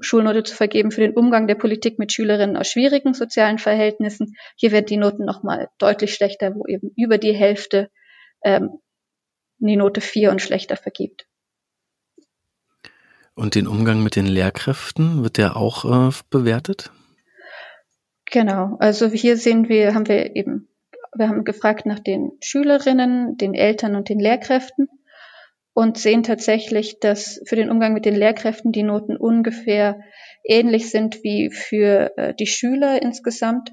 Schulnote 0.00 0.42
zu 0.42 0.54
vergeben 0.54 0.90
für 0.90 1.02
den 1.02 1.14
Umgang 1.14 1.46
der 1.46 1.54
Politik 1.54 1.98
mit 1.98 2.12
Schülerinnen 2.12 2.56
aus 2.56 2.68
schwierigen 2.68 3.14
sozialen 3.14 3.58
Verhältnissen. 3.58 4.36
Hier 4.56 4.72
werden 4.72 4.86
die 4.86 4.96
Noten 4.96 5.24
nochmal 5.24 5.68
deutlich 5.78 6.14
schlechter, 6.14 6.54
wo 6.54 6.66
eben 6.66 6.90
über 6.96 7.18
die 7.18 7.34
Hälfte 7.34 7.90
ähm, 8.42 8.80
die 9.58 9.76
Note 9.76 10.00
4 10.00 10.30
und 10.30 10.42
schlechter 10.42 10.76
vergibt. 10.76 11.26
Und 13.34 13.54
den 13.54 13.66
Umgang 13.66 14.02
mit 14.02 14.16
den 14.16 14.26
Lehrkräften, 14.26 15.22
wird 15.22 15.36
der 15.36 15.56
auch 15.56 15.84
äh, 15.84 16.12
bewertet? 16.30 16.90
Genau, 18.24 18.76
also 18.80 19.06
hier 19.06 19.36
sehen 19.36 19.68
wir, 19.68 19.94
haben 19.94 20.08
wir 20.08 20.34
eben, 20.34 20.68
wir 21.14 21.28
haben 21.28 21.44
gefragt 21.44 21.86
nach 21.86 22.00
den 22.00 22.32
Schülerinnen, 22.40 23.36
den 23.36 23.54
Eltern 23.54 23.94
und 23.94 24.08
den 24.08 24.18
Lehrkräften 24.18 24.88
und 25.76 25.98
sehen 25.98 26.22
tatsächlich, 26.22 27.00
dass 27.00 27.38
für 27.44 27.54
den 27.54 27.68
Umgang 27.70 27.92
mit 27.92 28.06
den 28.06 28.16
Lehrkräften 28.16 28.72
die 28.72 28.82
Noten 28.82 29.14
ungefähr 29.14 30.00
ähnlich 30.42 30.90
sind 30.90 31.22
wie 31.22 31.50
für 31.50 32.16
äh, 32.16 32.34
die 32.34 32.46
Schüler 32.46 33.02
insgesamt, 33.02 33.72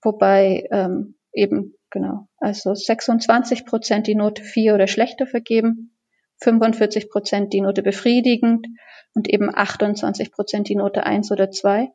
wobei 0.00 0.68
ähm, 0.70 1.16
eben 1.32 1.74
genau, 1.90 2.28
also 2.36 2.72
26 2.72 3.66
Prozent 3.66 4.06
die 4.06 4.14
Note 4.14 4.44
4 4.44 4.74
oder 4.74 4.86
schlechter 4.86 5.26
vergeben, 5.26 5.98
45 6.40 7.10
Prozent 7.10 7.52
die 7.52 7.62
Note 7.62 7.82
befriedigend 7.82 8.68
und 9.14 9.28
eben 9.28 9.52
28 9.52 10.30
Prozent 10.30 10.68
die 10.68 10.76
Note 10.76 11.04
1 11.04 11.32
oder 11.32 11.50
2. 11.50 11.90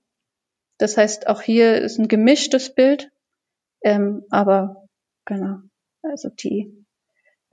Das 0.80 0.98
heißt, 0.98 1.28
auch 1.28 1.42
hier 1.42 1.78
ist 1.78 1.98
ein 1.98 2.10
gemischtes 2.10 2.76
Bild, 2.76 3.10
ähm, 3.86 4.26
aber 4.32 4.84
genau, 5.24 5.60
also 6.02 6.28
die 6.28 6.86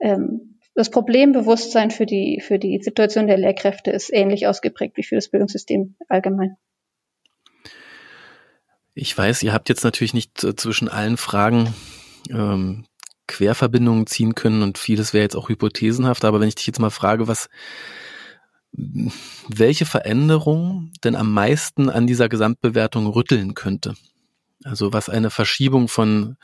ähm, 0.01 0.56
das 0.77 0.91
Problembewusstsein 0.91 1.89
für 1.89 2.05
die, 2.05 2.39
für 2.39 2.59
die 2.59 2.79
Situation 2.83 3.25
der 3.25 3.37
Lehrkräfte 3.37 3.89
ist 3.89 4.13
ähnlich 4.13 4.45
ausgeprägt 4.45 4.95
wie 4.95 5.03
für 5.03 5.15
das 5.15 5.27
Bildungssystem 5.27 5.95
allgemein. 6.07 6.55
Ich 8.93 9.17
weiß, 9.17 9.41
ihr 9.41 9.53
habt 9.53 9.69
jetzt 9.69 9.83
natürlich 9.83 10.13
nicht 10.13 10.43
äh, 10.43 10.55
zwischen 10.55 10.87
allen 10.87 11.17
Fragen 11.17 11.73
ähm, 12.29 12.85
Querverbindungen 13.25 14.05
ziehen 14.05 14.35
können 14.35 14.61
und 14.61 14.77
vieles 14.77 15.13
wäre 15.13 15.23
jetzt 15.23 15.35
auch 15.35 15.49
hypothesenhaft, 15.49 16.23
aber 16.23 16.39
wenn 16.39 16.47
ich 16.47 16.55
dich 16.55 16.67
jetzt 16.67 16.79
mal 16.79 16.91
frage, 16.91 17.27
was 17.27 17.49
welche 18.71 19.87
Veränderung 19.87 20.91
denn 21.03 21.15
am 21.15 21.33
meisten 21.33 21.89
an 21.89 22.05
dieser 22.05 22.29
Gesamtbewertung 22.29 23.07
rütteln 23.07 23.55
könnte? 23.55 23.95
Also 24.63 24.93
was 24.93 25.09
eine 25.09 25.31
Verschiebung 25.31 25.87
von 25.87 26.37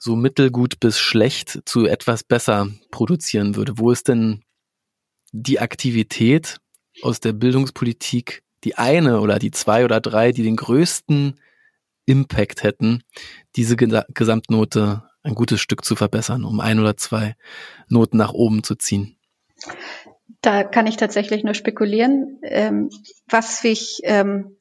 so 0.00 0.16
mittelgut 0.16 0.80
bis 0.80 0.98
schlecht 0.98 1.60
zu 1.66 1.86
etwas 1.86 2.24
besser 2.24 2.68
produzieren 2.90 3.54
würde? 3.54 3.74
Wo 3.76 3.90
ist 3.90 4.08
denn 4.08 4.42
die 5.30 5.60
Aktivität 5.60 6.56
aus 7.02 7.20
der 7.20 7.34
Bildungspolitik, 7.34 8.42
die 8.64 8.76
eine 8.76 9.20
oder 9.20 9.38
die 9.38 9.50
zwei 9.50 9.84
oder 9.84 10.00
drei, 10.00 10.32
die 10.32 10.42
den 10.42 10.56
größten 10.56 11.38
Impact 12.06 12.62
hätten, 12.62 13.04
diese 13.56 13.76
Gesamtnote 13.76 15.04
ein 15.22 15.34
gutes 15.34 15.60
Stück 15.60 15.84
zu 15.84 15.94
verbessern, 15.94 16.44
um 16.44 16.60
ein 16.60 16.80
oder 16.80 16.96
zwei 16.96 17.36
Noten 17.88 18.16
nach 18.16 18.32
oben 18.32 18.64
zu 18.64 18.76
ziehen? 18.76 19.18
Da 20.40 20.64
kann 20.64 20.86
ich 20.86 20.96
tatsächlich 20.96 21.44
nur 21.44 21.54
spekulieren. 21.54 22.38
Ähm, 22.42 22.88
was 23.26 23.62
ich, 23.64 24.00
ähm, 24.04 24.56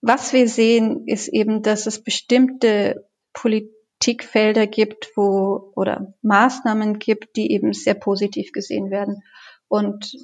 was 0.00 0.32
wir 0.32 0.48
sehen, 0.48 1.08
ist 1.08 1.26
eben, 1.26 1.62
dass 1.62 1.86
es 1.86 2.00
bestimmte 2.00 3.08
Politik 3.32 3.79
Politikfelder 4.00 4.66
gibt, 4.66 5.10
wo 5.14 5.72
oder 5.76 6.14
Maßnahmen 6.22 6.98
gibt, 6.98 7.36
die 7.36 7.52
eben 7.52 7.74
sehr 7.74 7.94
positiv 7.94 8.50
gesehen 8.52 8.90
werden. 8.90 9.22
Und 9.68 10.16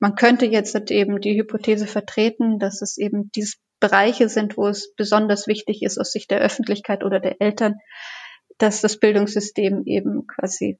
man 0.00 0.14
könnte 0.14 0.46
jetzt 0.46 0.74
halt 0.74 0.90
eben 0.90 1.20
die 1.20 1.38
Hypothese 1.38 1.86
vertreten, 1.86 2.58
dass 2.58 2.80
es 2.80 2.96
eben 2.96 3.30
diese 3.34 3.56
Bereiche 3.80 4.30
sind, 4.30 4.56
wo 4.56 4.66
es 4.66 4.94
besonders 4.94 5.46
wichtig 5.46 5.82
ist 5.82 5.98
aus 5.98 6.10
Sicht 6.10 6.30
der 6.30 6.40
Öffentlichkeit 6.40 7.04
oder 7.04 7.20
der 7.20 7.40
Eltern, 7.40 7.76
dass 8.56 8.80
das 8.80 8.98
Bildungssystem 8.98 9.82
eben 9.84 10.26
quasi 10.26 10.78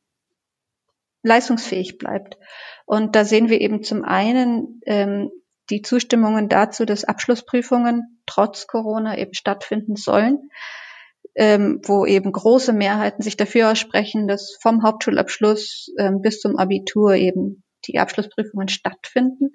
leistungsfähig 1.22 1.98
bleibt. 1.98 2.38
Und 2.87 3.14
da 3.14 3.26
sehen 3.26 3.50
wir 3.50 3.61
eben 3.61 3.82
zum 3.82 4.04
einen 4.04 4.80
ähm, 4.87 5.30
die 5.68 5.82
Zustimmungen 5.82 6.48
dazu, 6.48 6.87
dass 6.87 7.04
Abschlussprüfungen 7.04 8.22
trotz 8.24 8.66
Corona 8.66 9.18
eben 9.18 9.34
stattfinden 9.34 9.96
sollen 9.96 10.48
ähm, 11.38 11.81
wo 11.85 12.05
eben 12.05 12.33
große 12.33 12.72
Mehrheiten 12.72 13.22
sich 13.22 13.37
dafür 13.37 13.70
aussprechen, 13.70 14.27
dass 14.27 14.59
vom 14.61 14.83
Hauptschulabschluss 14.83 15.92
ähm, 15.96 16.20
bis 16.20 16.40
zum 16.40 16.57
Abitur 16.57 17.14
eben 17.14 17.62
die 17.87 18.01
Abschlussprüfungen 18.01 18.66
stattfinden. 18.66 19.51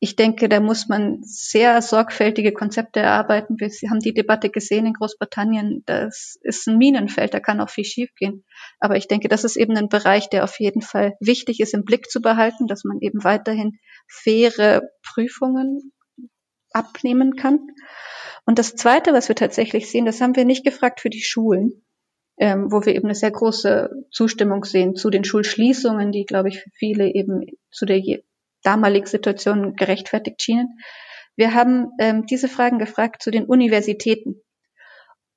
Ich 0.00 0.16
denke, 0.16 0.48
da 0.48 0.58
muss 0.58 0.88
man 0.88 1.20
sehr 1.22 1.80
sorgfältige 1.80 2.52
Konzepte 2.52 2.98
erarbeiten. 2.98 3.54
Wir 3.58 3.70
haben 3.88 4.00
die 4.00 4.12
Debatte 4.12 4.50
gesehen 4.50 4.86
in 4.86 4.92
Großbritannien. 4.92 5.84
Das 5.86 6.36
ist 6.42 6.66
ein 6.66 6.78
Minenfeld, 6.78 7.32
da 7.32 7.38
kann 7.38 7.60
auch 7.60 7.70
viel 7.70 7.84
schiefgehen. 7.84 8.44
Aber 8.80 8.96
ich 8.96 9.06
denke, 9.06 9.28
das 9.28 9.44
ist 9.44 9.56
eben 9.56 9.76
ein 9.76 9.88
Bereich, 9.88 10.28
der 10.28 10.42
auf 10.42 10.58
jeden 10.58 10.82
Fall 10.82 11.14
wichtig 11.20 11.60
ist, 11.60 11.74
im 11.74 11.84
Blick 11.84 12.10
zu 12.10 12.20
behalten, 12.20 12.66
dass 12.66 12.82
man 12.82 12.98
eben 13.00 13.22
weiterhin 13.22 13.78
faire 14.08 14.82
Prüfungen 15.04 15.92
abnehmen 16.74 17.36
kann. 17.36 17.68
Und 18.46 18.58
das 18.58 18.76
Zweite, 18.76 19.12
was 19.12 19.28
wir 19.28 19.36
tatsächlich 19.36 19.90
sehen, 19.90 20.04
das 20.04 20.20
haben 20.20 20.36
wir 20.36 20.44
nicht 20.44 20.64
gefragt 20.64 21.00
für 21.00 21.10
die 21.10 21.22
Schulen, 21.22 21.84
ähm, 22.36 22.70
wo 22.70 22.84
wir 22.84 22.94
eben 22.94 23.06
eine 23.06 23.14
sehr 23.14 23.30
große 23.30 23.90
Zustimmung 24.10 24.64
sehen 24.64 24.96
zu 24.96 25.10
den 25.10 25.24
Schulschließungen, 25.24 26.12
die, 26.12 26.24
glaube 26.24 26.48
ich, 26.48 26.60
für 26.60 26.70
viele 26.70 27.14
eben 27.14 27.46
zu 27.70 27.86
der 27.86 28.02
damaligen 28.62 29.06
Situation 29.06 29.76
gerechtfertigt 29.76 30.42
schienen. 30.42 30.78
Wir 31.36 31.54
haben 31.54 31.90
ähm, 31.98 32.26
diese 32.26 32.48
Fragen 32.48 32.78
gefragt 32.78 33.22
zu 33.22 33.30
den 33.30 33.44
Universitäten. 33.44 34.42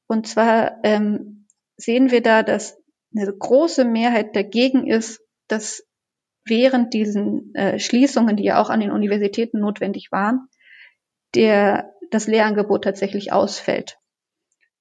Und 0.07 0.27
zwar 0.27 0.79
ähm, 0.83 1.47
sehen 1.75 2.11
wir 2.11 2.21
da, 2.21 2.43
dass 2.43 2.77
eine 3.15 3.31
große 3.31 3.85
Mehrheit 3.85 4.35
dagegen 4.35 4.87
ist, 4.87 5.21
dass 5.47 5.83
während 6.45 6.93
diesen 6.93 7.53
äh, 7.55 7.79
Schließungen, 7.79 8.37
die 8.37 8.43
ja 8.43 8.61
auch 8.61 8.69
an 8.69 8.79
den 8.79 8.91
Universitäten 8.91 9.59
notwendig 9.59 10.11
waren, 10.11 10.47
der 11.35 11.93
das 12.11 12.27
Lehrangebot 12.27 12.83
tatsächlich 12.83 13.31
ausfällt. 13.31 13.97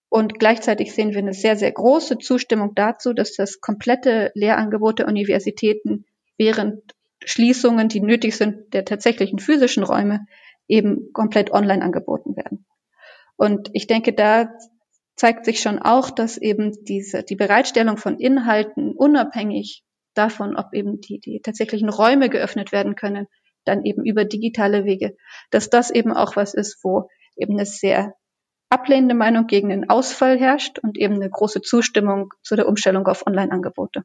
Und 0.09 0.39
gleichzeitig 0.39 0.95
sehen 0.95 1.11
wir 1.11 1.19
eine 1.19 1.35
sehr, 1.35 1.57
sehr 1.57 1.73
große 1.73 2.19
Zustimmung 2.19 2.75
dazu, 2.75 3.13
dass 3.13 3.35
das 3.35 3.61
komplette 3.61 4.31
Lehrangebot 4.35 5.01
der 5.01 5.09
Universitäten 5.09 6.05
während 6.39 6.95
Schließungen, 7.25 7.89
die 7.89 8.01
nötig 8.01 8.37
sind, 8.37 8.73
der 8.73 8.85
tatsächlichen 8.85 9.39
physischen 9.39 9.83
Räume, 9.83 10.27
eben 10.69 11.13
komplett 11.13 11.51
online 11.51 11.83
angeboten 11.83 12.37
werden. 12.37 12.67
Und 13.37 13.71
ich 13.73 13.87
denke, 13.87 14.13
da 14.13 14.51
zeigt 15.17 15.45
sich 15.45 15.61
schon 15.61 15.79
auch, 15.79 16.11
dass 16.11 16.39
eben 16.39 16.73
diese, 16.85 17.23
die 17.23 17.37
Bereitstellung 17.37 17.97
von 17.97 18.19
Inhalten 18.19 18.93
unabhängig 18.95 19.85
davon, 20.15 20.57
ob 20.57 20.73
eben 20.73 21.01
die, 21.01 21.19
die 21.21 21.41
tatsächlichen 21.43 21.89
Räume 21.89 22.29
geöffnet 22.29 22.73
werden 22.73 22.95
können, 22.95 23.27
dann 23.67 23.85
eben 23.85 24.05
über 24.05 24.25
digitale 24.25 24.85
Wege, 24.85 25.17
dass 25.51 25.71
das 25.71 25.91
eben 25.91 26.13
auch 26.13 26.37
was 26.37 26.55
ist, 26.55 26.79
wo 26.83 27.09
eben 27.37 27.55
eine 27.55 27.67
sehr 27.67 28.15
ablehnende 28.69 29.15
Meinung 29.15 29.47
gegen 29.47 29.69
den 29.69 29.89
Ausfall 29.89 30.39
herrscht 30.39 30.79
und 30.79 30.99
eben 30.99 31.15
eine 31.15 31.31
große 31.31 31.63
Zustimmung 31.63 32.31
zu 32.43 32.57
der 32.57 32.69
Umstellung 32.69 33.07
auf 33.07 33.27
Online-Angebote. 33.27 34.03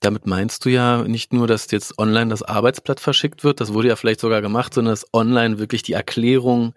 Damit 0.00 0.26
meinst 0.26 0.64
du 0.64 0.70
ja 0.70 1.02
nicht 1.04 1.32
nur, 1.32 1.46
dass 1.46 1.70
jetzt 1.70 1.98
online 1.98 2.30
das 2.30 2.42
Arbeitsblatt 2.42 3.00
verschickt 3.00 3.44
wird, 3.44 3.60
das 3.60 3.74
wurde 3.74 3.88
ja 3.88 3.96
vielleicht 3.96 4.20
sogar 4.20 4.40
gemacht, 4.40 4.72
sondern 4.72 4.92
dass 4.92 5.06
online 5.12 5.58
wirklich 5.58 5.82
die 5.82 5.92
Erklärung 5.92 6.74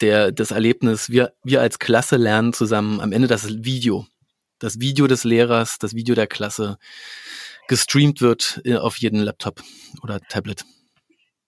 der, 0.00 0.32
des 0.32 0.50
Erlebnis, 0.50 1.10
wir, 1.10 1.32
wir 1.44 1.60
als 1.60 1.78
Klasse 1.78 2.16
lernen 2.16 2.52
zusammen 2.52 3.00
am 3.00 3.12
Ende 3.12 3.28
das 3.28 3.64
Video. 3.64 4.06
Das 4.58 4.80
Video 4.80 5.06
des 5.06 5.24
Lehrers, 5.24 5.78
das 5.78 5.94
Video 5.94 6.14
der 6.14 6.26
Klasse 6.26 6.78
gestreamt 7.68 8.20
wird 8.20 8.60
äh, 8.64 8.76
auf 8.76 8.96
jeden 8.98 9.20
Laptop 9.20 9.62
oder 10.02 10.20
Tablet. 10.20 10.64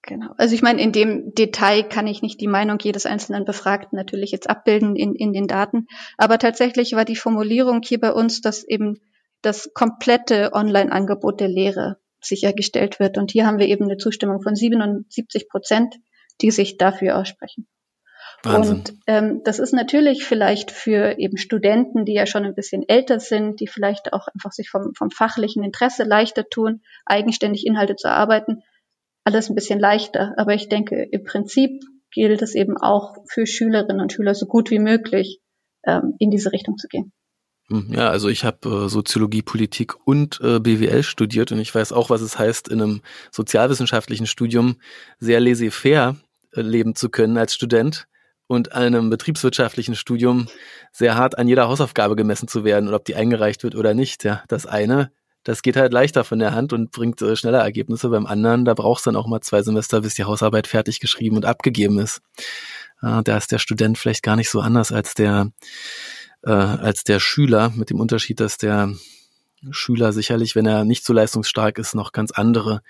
Genau. 0.07 0.33
Also 0.37 0.55
ich 0.55 0.62
meine, 0.62 0.81
in 0.81 0.92
dem 0.92 1.35
Detail 1.35 1.83
kann 1.83 2.07
ich 2.07 2.23
nicht 2.23 2.40
die 2.40 2.47
Meinung 2.47 2.79
jedes 2.81 3.07
einzelnen 3.07 3.45
Befragten 3.45 3.97
natürlich 3.97 4.31
jetzt 4.31 4.49
abbilden 4.49 4.95
in, 4.95 5.14
in 5.14 5.33
den 5.33 5.49
Daten. 5.49 5.88
Aber 6.16 6.38
tatsächlich 6.38 6.92
war 6.92 7.05
die 7.05 7.16
Formulierung 7.16 7.83
hier 7.83 8.01
bei 8.01 8.12
uns, 8.12 8.40
dass 8.40 8.62
eben 8.62 9.01
das 9.42 9.73
komplette 9.75 10.53
Online-Angebot 10.53 11.40
der 11.40 11.49
Lehre 11.49 11.99
sichergestellt 12.21 13.01
wird. 13.01 13.19
Und 13.19 13.33
hier 13.33 13.47
haben 13.47 13.59
wir 13.59 13.66
eben 13.66 13.85
eine 13.85 13.97
Zustimmung 13.97 14.40
von 14.42 14.55
77 14.55 15.49
Prozent, 15.49 15.97
die 16.40 16.53
sich 16.53 16.79
dafür 16.79 17.19
aussprechen. 17.19 17.66
Wahnsinn. 18.45 18.77
Und 18.77 18.95
ähm, 19.09 19.40
das 19.45 19.59
ist 19.59 19.73
natürlich 19.73 20.25
vielleicht 20.25 20.71
für 20.71 21.19
eben 21.19 21.37
Studenten, 21.37 22.05
die 22.05 22.14
ja 22.14 22.27
schon 22.27 22.45
ein 22.45 22.55
bisschen 22.55 22.88
älter 22.88 23.19
sind, 23.19 23.61
die 23.61 23.66
vielleicht 23.66 24.12
auch 24.12 24.29
einfach 24.29 24.53
sich 24.53 24.71
vom, 24.71 24.95
vom 24.95 25.11
fachlichen 25.11 25.64
Interesse 25.64 26.05
leichter 26.05 26.49
tun, 26.49 26.83
eigenständig 27.07 27.66
Inhalte 27.66 27.97
zu 27.97 28.07
erarbeiten, 28.09 28.62
alles 29.27 29.51
ein 29.51 29.55
bisschen 29.55 29.81
leichter. 29.81 30.35
Aber 30.37 30.55
ich 30.55 30.69
denke, 30.69 31.03
im 31.11 31.25
Prinzip 31.25 31.83
gilt 32.12 32.43
es 32.43 32.55
eben 32.55 32.77
auch 32.77 33.17
für 33.29 33.47
Schülerinnen 33.47 34.01
und 34.01 34.12
Schüler 34.12 34.35
so 34.35 34.47
gut 34.47 34.71
wie 34.71 34.79
möglich 34.79 35.41
ähm, 35.85 36.15
in 36.19 36.31
diese 36.31 36.53
Richtung 36.53 36.79
zu 36.79 36.87
gehen. 36.87 37.12
Hm, 37.69 37.93
ja, 37.93 38.09
also 38.09 38.29
ich 38.29 38.45
habe 38.45 38.85
äh, 38.85 38.89
Soziologie, 38.89 39.43
Politik 39.43 39.95
und 40.07 40.41
äh, 40.41 40.61
BWL 40.61 41.03
studiert 41.03 41.51
und 41.51 41.59
ich 41.59 41.75
weiß 41.75 41.93
auch, 41.93 42.11
was 42.11 42.21
es 42.21 42.39
heißt, 42.39 42.69
in 42.69 42.81
einem 42.81 43.03
sozialwissenschaftlichen 43.33 44.29
Studium 44.29 44.77
sehr 45.19 45.41
laissez-faire 45.41 46.17
äh, 46.53 46.61
leben 46.61 46.95
zu 46.95 47.11
können 47.11 47.37
als 47.37 47.53
Student 47.55 48.07
und 48.47 48.73
einem 48.73 49.11
betriebswirtschaftlichen 49.11 49.97
Studium 49.97 50.47
sehr 50.93 51.17
hart 51.17 51.37
an 51.37 51.49
jeder 51.49 51.67
Hausaufgabe 51.67 52.15
gemessen 52.15 52.47
zu 52.47 52.62
werden 52.62 52.89
und 52.89 52.95
ob 52.95 53.05
die 53.05 53.17
eingereicht 53.17 53.65
wird 53.65 53.75
oder 53.75 53.95
nicht. 53.95 54.23
Ja, 54.23 54.45
das 54.47 54.67
eine, 54.67 55.11
das 55.46 55.62
geht 55.62 55.76
halt 55.76 55.92
leichter 55.92 56.24
von 56.24 56.40
der 56.40 56.54
Hand 56.54 56.72
und 56.72 56.90
bringt 56.90 57.22
äh, 57.22 57.37
schneller 57.37 57.61
Ergebnisse. 57.61 58.09
Beim 58.09 58.26
anderen, 58.26 58.64
da 58.64 58.74
brauchst 58.74 59.06
du 59.06 59.11
dann 59.11 59.16
auch 59.16 59.28
mal 59.28 59.40
zwei 59.40 59.62
Semester, 59.62 60.00
bis 60.00 60.16
die 60.16 60.24
Hausarbeit 60.24 60.66
fertig 60.66 60.98
geschrieben 60.98 61.37
und 61.37 61.44
abgegeben 61.44 62.00
ist. 62.00 62.20
Äh, 63.00 63.22
da 63.22 63.37
ist 63.37 63.52
der 63.52 63.61
Student 63.61 63.96
vielleicht 63.96 64.24
gar 64.24 64.35
nicht 64.35 64.50
so 64.50 64.61
anders 64.61 64.90
als 64.90 65.14
der 65.14 65.52
äh, 66.42 66.50
als 66.50 67.04
der 67.04 67.20
Schüler, 67.20 67.72
mit 67.76 67.90
dem 67.90 68.00
Unterschied, 68.00 68.40
dass 68.40 68.59
der 68.59 68.92
Schüler 69.70 70.12
sicherlich, 70.12 70.56
wenn 70.56 70.66
er 70.66 70.85
nicht 70.85 71.04
so 71.04 71.12
leistungsstark 71.12 71.78
ist, 71.78 71.94
noch 71.94 72.11
ganz 72.11 72.32
andere 72.32 72.82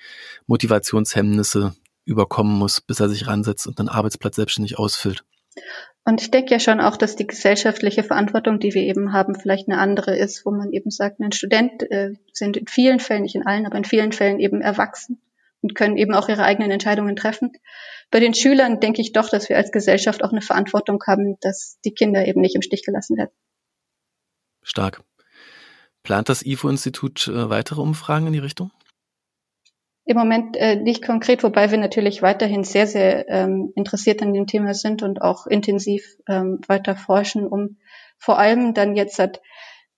Motivationshemmnisse 0.46 1.74
überkommen 2.06 2.56
muss, 2.56 2.80
bis 2.80 3.00
er 3.00 3.10
sich 3.10 3.26
ransetzt 3.26 3.66
und 3.66 3.78
einen 3.78 3.90
Arbeitsplatz 3.90 4.36
selbstständig 4.36 4.78
ausfüllt. 4.78 5.24
Und 6.08 6.22
ich 6.22 6.30
denke 6.30 6.52
ja 6.52 6.60
schon 6.60 6.80
auch, 6.80 6.96
dass 6.96 7.16
die 7.16 7.26
gesellschaftliche 7.26 8.04
Verantwortung, 8.04 8.60
die 8.60 8.72
wir 8.74 8.82
eben 8.82 9.12
haben, 9.12 9.34
vielleicht 9.34 9.68
eine 9.68 9.78
andere 9.78 10.16
ist, 10.16 10.46
wo 10.46 10.52
man 10.52 10.70
eben 10.70 10.88
sagt, 10.88 11.18
ein 11.18 11.32
Student 11.32 11.82
äh, 11.90 12.12
sind 12.32 12.56
in 12.56 12.68
vielen 12.68 13.00
Fällen, 13.00 13.22
nicht 13.22 13.34
in 13.34 13.44
allen, 13.44 13.66
aber 13.66 13.76
in 13.76 13.84
vielen 13.84 14.12
Fällen 14.12 14.38
eben 14.38 14.60
erwachsen 14.60 15.20
und 15.62 15.74
können 15.74 15.96
eben 15.96 16.14
auch 16.14 16.28
ihre 16.28 16.44
eigenen 16.44 16.70
Entscheidungen 16.70 17.16
treffen. 17.16 17.50
Bei 18.12 18.20
den 18.20 18.34
Schülern 18.34 18.78
denke 18.78 19.02
ich 19.02 19.14
doch, 19.14 19.28
dass 19.28 19.48
wir 19.48 19.56
als 19.56 19.72
Gesellschaft 19.72 20.22
auch 20.22 20.30
eine 20.30 20.42
Verantwortung 20.42 21.02
haben, 21.08 21.38
dass 21.40 21.80
die 21.84 21.92
Kinder 21.92 22.24
eben 22.24 22.40
nicht 22.40 22.54
im 22.54 22.62
Stich 22.62 22.84
gelassen 22.84 23.16
werden. 23.16 23.32
Stark. 24.62 25.02
Plant 26.04 26.28
das 26.28 26.46
IFO-Institut 26.46 27.26
äh, 27.26 27.50
weitere 27.50 27.80
Umfragen 27.80 28.28
in 28.28 28.32
die 28.32 28.38
Richtung? 28.38 28.70
Im 30.06 30.16
Moment 30.16 30.56
äh, 30.56 30.76
nicht 30.76 31.04
konkret, 31.04 31.42
wobei 31.42 31.70
wir 31.70 31.78
natürlich 31.78 32.22
weiterhin 32.22 32.64
sehr, 32.64 32.86
sehr 32.86 33.28
ähm, 33.28 33.72
interessiert 33.74 34.22
an 34.22 34.32
dem 34.32 34.46
Thema 34.46 34.72
sind 34.72 35.02
und 35.02 35.20
auch 35.20 35.46
intensiv 35.46 36.16
ähm, 36.28 36.60
weiter 36.68 36.96
forschen, 36.96 37.46
um 37.46 37.76
vor 38.18 38.38
allem 38.38 38.72
dann 38.72 38.96
jetzt 38.96 39.18
halt, 39.18 39.40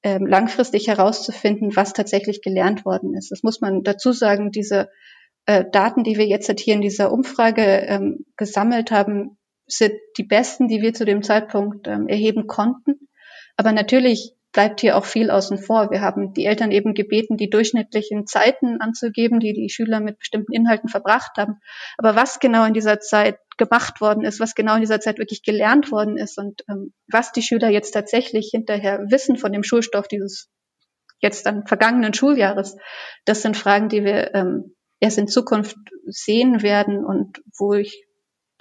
ähm, 0.03 0.27
langfristig 0.27 0.89
herauszufinden, 0.89 1.75
was 1.75 1.93
tatsächlich 1.93 2.41
gelernt 2.41 2.85
worden 2.85 3.15
ist. 3.15 3.31
Das 3.31 3.43
muss 3.43 3.61
man 3.61 3.83
dazu 3.83 4.13
sagen, 4.13 4.51
diese 4.51 4.89
äh, 5.47 5.65
Daten, 5.71 6.05
die 6.05 6.17
wir 6.17 6.27
jetzt 6.27 6.49
halt 6.49 6.61
hier 6.61 6.75
in 6.75 6.81
dieser 6.81 7.13
Umfrage 7.13 7.63
ähm, 7.63 8.25
gesammelt 8.37 8.91
haben, 8.91 9.39
sind 9.67 9.93
die 10.17 10.25
besten, 10.25 10.69
die 10.69 10.81
wir 10.81 10.95
zu 10.95 11.05
dem 11.05 11.23
Zeitpunkt 11.23 11.89
ähm, 11.89 12.09
erheben 12.09 12.47
konnten. 12.47 13.09
Aber 13.57 13.73
natürlich 13.73 14.35
bleibt 14.53 14.81
hier 14.81 14.97
auch 14.97 15.05
viel 15.05 15.31
außen 15.31 15.59
vor. 15.59 15.91
Wir 15.91 16.01
haben 16.01 16.33
die 16.33 16.47
Eltern 16.47 16.71
eben 16.71 16.95
gebeten, 16.95 17.37
die 17.37 17.51
durchschnittlichen 17.51 18.27
Zeiten 18.27 18.81
anzugeben, 18.81 19.41
die 19.41 19.53
die 19.53 19.69
Schüler 19.69 20.01
mit 20.01 20.19
bestimmten 20.19 20.53
Inhalten 20.53 20.89
verbracht 20.89 21.33
haben. 21.37 21.61
Aber 21.99 22.17
was 22.17 22.41
genau 22.41 22.65
in 22.65 22.75
dieser 22.75 23.01
Zeit 23.01 23.39
gemacht 23.59 24.01
worden 24.01 24.25
ist, 24.25 24.41
was 24.41 24.55
genau 24.55 24.75
in 24.75 24.81
dieser 24.81 25.01
Zeit 25.01 25.19
wirklich 25.19 25.43
gelernt 25.43 25.91
worden 25.91 26.17
ist 26.17 26.39
und 26.39 26.63
ähm, 26.69 26.93
was 27.11 27.33
die 27.33 27.43
Schüler 27.43 27.69
jetzt 27.69 27.91
tatsächlich 27.91 28.51
hinterher 28.53 29.01
wissen 29.11 29.37
von 29.37 29.53
dem 29.53 29.63
Schulstoff 29.63 30.09
dieses 30.09 30.49
jetzt 31.21 31.47
dann 31.47 31.67
vergangenen 31.67 32.15
Schuljahres, 32.15 32.77
das 33.25 33.43
sind 33.43 33.57
Fragen, 33.57 33.89
die 33.89 34.05
wir 34.05 34.35
ähm, 34.35 34.77
erst 35.01 35.19
in 35.19 35.29
Zukunft 35.29 35.77
sehen 36.07 36.63
werden 36.63 37.05
und 37.05 37.43
wo 37.59 37.75
ich 37.75 38.08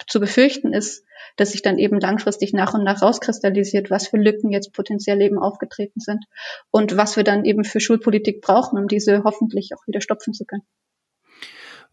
zu 0.06 0.20
befürchten 0.20 0.72
ist, 0.72 1.04
dass 1.36 1.52
sich 1.52 1.62
dann 1.62 1.78
eben 1.78 2.00
langfristig 2.00 2.52
nach 2.52 2.74
und 2.74 2.84
nach 2.84 3.02
rauskristallisiert, 3.02 3.90
was 3.90 4.08
für 4.08 4.16
Lücken 4.16 4.50
jetzt 4.50 4.72
potenziell 4.72 5.20
eben 5.20 5.38
aufgetreten 5.38 6.00
sind 6.00 6.24
und 6.70 6.96
was 6.96 7.16
wir 7.16 7.24
dann 7.24 7.44
eben 7.44 7.64
für 7.64 7.80
Schulpolitik 7.80 8.40
brauchen, 8.40 8.78
um 8.78 8.88
diese 8.88 9.24
hoffentlich 9.24 9.70
auch 9.74 9.86
wieder 9.86 10.00
stopfen 10.00 10.32
zu 10.32 10.44
können. 10.44 10.64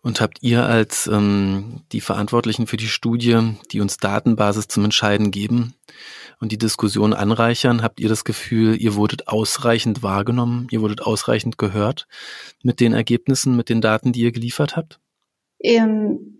Und 0.01 0.21
habt 0.21 0.43
ihr 0.43 0.63
als 0.63 1.07
ähm, 1.07 1.81
die 1.91 1.99
Verantwortlichen 1.99 2.67
für 2.67 2.77
die 2.77 2.87
Studie, 2.87 3.55
die 3.71 3.81
uns 3.81 3.97
Datenbasis 3.97 4.67
zum 4.67 4.83
Entscheiden 4.83 5.31
geben 5.31 5.73
und 6.39 6.51
die 6.51 6.59
Diskussion 6.59 7.11
anreichern, 7.11 7.81
habt 7.81 7.99
ihr 7.99 8.07
das 8.07 8.23
Gefühl, 8.23 8.79
ihr 8.79 8.93
wurdet 8.93 9.27
ausreichend 9.27 10.03
wahrgenommen, 10.03 10.67
ihr 10.69 10.81
wurdet 10.81 11.01
ausreichend 11.01 11.57
gehört 11.57 12.07
mit 12.61 12.81
den 12.81 12.93
Ergebnissen, 12.93 13.55
mit 13.55 13.67
den 13.67 13.81
Daten, 13.81 14.11
die 14.11 14.21
ihr 14.21 14.31
geliefert 14.31 14.75
habt? 14.75 14.99
Ähm, 15.59 16.34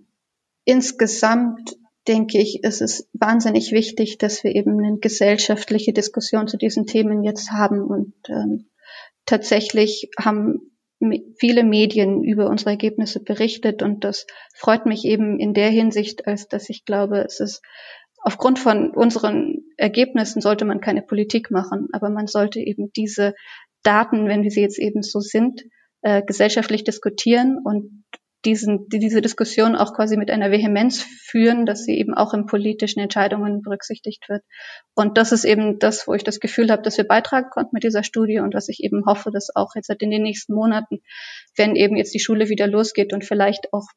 insgesamt 0.66 1.78
denke 2.08 2.40
ich, 2.40 2.64
ist 2.64 2.82
es 2.82 3.10
wahnsinnig 3.14 3.72
wichtig, 3.72 4.18
dass 4.18 4.44
wir 4.44 4.54
eben 4.54 4.84
eine 4.84 5.00
gesellschaftliche 5.00 5.94
Diskussion 5.94 6.48
zu 6.48 6.58
diesen 6.58 6.86
Themen 6.86 7.24
jetzt 7.24 7.52
haben. 7.52 7.82
Und 7.82 8.14
ähm, 8.30 8.70
tatsächlich 9.26 10.10
haben 10.20 10.76
viele 11.40 11.64
Medien 11.64 12.24
über 12.24 12.50
unsere 12.50 12.72
Ergebnisse 12.72 13.22
berichtet 13.22 13.84
und 13.84 14.04
das 14.04 14.26
freut 14.56 14.86
mich 14.86 15.04
eben 15.06 15.40
in 15.40 15.54
der 15.54 15.70
Hinsicht, 15.70 16.26
als 16.26 16.48
dass 16.48 16.70
ich 16.70 16.86
glaube, 16.86 17.20
es 17.20 17.40
ist 17.40 17.62
aufgrund 18.18 18.60
von 18.60 18.92
unseren 18.92 19.66
Ergebnissen 19.78 20.42
sollte 20.42 20.66
man 20.66 20.80
keine 20.80 21.02
Politik 21.02 21.52
machen, 21.52 21.90
aber 21.92 22.10
man 22.10 22.28
sollte 22.28 22.60
eben 22.60 22.92
diese 22.96 23.34
Daten, 23.84 24.28
wenn 24.28 24.44
wir 24.44 24.52
sie 24.52 24.62
jetzt 24.62 24.80
eben 24.80 25.04
so 25.04 25.20
sind, 25.20 25.64
äh, 26.02 26.24
gesellschaftlich 26.24 26.84
diskutieren 26.84 27.60
und 27.64 28.05
diesen, 28.46 28.88
die 28.90 29.00
diese 29.00 29.22
Diskussion 29.22 29.76
auch 29.76 29.94
quasi 29.94 30.18
mit 30.18 30.32
einer 30.32 30.52
Vehemenz 30.52 31.02
führen, 31.02 31.66
dass 31.66 31.84
sie 31.84 31.98
eben 31.98 32.14
auch 32.14 32.34
in 32.34 32.46
politischen 32.46 33.00
Entscheidungen 33.00 33.62
berücksichtigt 33.62 34.30
wird. 34.30 34.44
Und 34.94 35.18
das 35.18 35.32
ist 35.32 35.44
eben 35.44 35.80
das, 35.80 36.08
wo 36.08 36.14
ich 36.14 36.24
das 36.24 36.40
Gefühl 36.40 36.72
habe, 36.72 36.84
dass 36.84 36.98
wir 36.98 37.08
beitragen 37.08 37.50
konnten 37.50 37.72
mit 37.74 37.84
dieser 37.84 38.04
Studie 38.04 38.40
und 38.40 38.54
was 38.54 38.70
ich 38.70 38.84
eben 38.84 39.06
hoffe, 39.06 39.32
dass 39.32 39.56
auch 39.56 39.76
jetzt 39.76 39.90
in 39.90 40.12
den 40.12 40.24
nächsten 40.24 40.54
Monaten, 40.54 41.02
wenn 41.58 41.76
eben 41.76 41.98
jetzt 41.98 42.14
die 42.14 42.20
Schule 42.20 42.50
wieder 42.50 42.68
losgeht 42.68 43.12
und 43.14 43.26
vielleicht 43.26 43.74
auch 43.74 43.88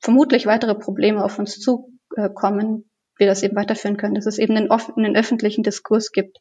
vermutlich 0.00 0.46
weitere 0.46 0.74
Probleme 0.74 1.22
auf 1.22 1.38
uns 1.38 1.60
zukommen, 1.60 2.90
wir 3.18 3.26
das 3.26 3.42
eben 3.42 3.56
weiterführen 3.56 3.96
können, 3.96 4.14
dass 4.14 4.26
es 4.26 4.38
eben 4.38 4.56
einen, 4.56 4.70
offenen 4.70 5.14
öffentlichen 5.14 5.62
Diskurs 5.62 6.12
gibt 6.12 6.38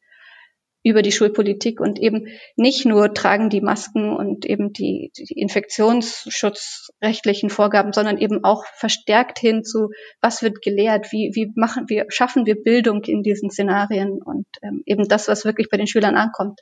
über 0.84 1.02
die 1.02 1.12
Schulpolitik 1.12 1.80
und 1.80 2.00
eben 2.00 2.28
nicht 2.56 2.86
nur 2.86 3.14
tragen 3.14 3.50
die 3.50 3.62
Masken 3.62 4.16
und 4.16 4.46
eben 4.46 4.74
die, 4.74 5.12
die 5.18 5.40
infektionsschutzrechtlichen 5.40 7.50
Vorgaben, 7.50 7.94
sondern 7.94 8.18
eben 8.18 8.44
auch 8.44 8.66
verstärkt 8.76 9.40
hin 9.40 9.64
zu, 9.64 9.90
was 10.22 10.42
wird 10.42 10.62
gelehrt, 10.62 11.12
wie, 11.12 11.32
wie 11.34 11.52
machen 11.56 11.86
wir, 11.88 12.06
schaffen 12.10 12.46
wir 12.46 12.56
Bildung 12.56 13.04
in 13.04 13.24
diesen 13.24 13.52
Szenarien 13.52 14.20
und 14.24 14.48
ähm, 14.64 14.82
eben 14.86 15.08
das, 15.08 15.28
was 15.28 15.46
wirklich 15.46 15.70
bei 15.70 15.78
den 15.78 15.88
Schülern 15.88 16.16
ankommt. 16.16 16.62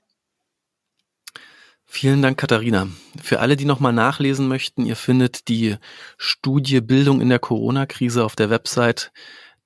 Vielen 1.91 2.21
Dank, 2.21 2.38
Katharina. 2.38 2.88
Für 3.19 3.39
alle, 3.39 3.55
die 3.55 3.65
nochmal 3.65 3.93
nachlesen 3.93 4.47
möchten, 4.47 4.86
ihr 4.86 4.95
findet 4.95 5.47
die 5.47 5.75
Studie 6.17 6.82
Bildung 6.82 7.19
in 7.19 7.29
der 7.29 7.39
Corona-Krise 7.39 8.23
auf 8.23 8.36
der 8.36 8.51
Website 8.51 9.12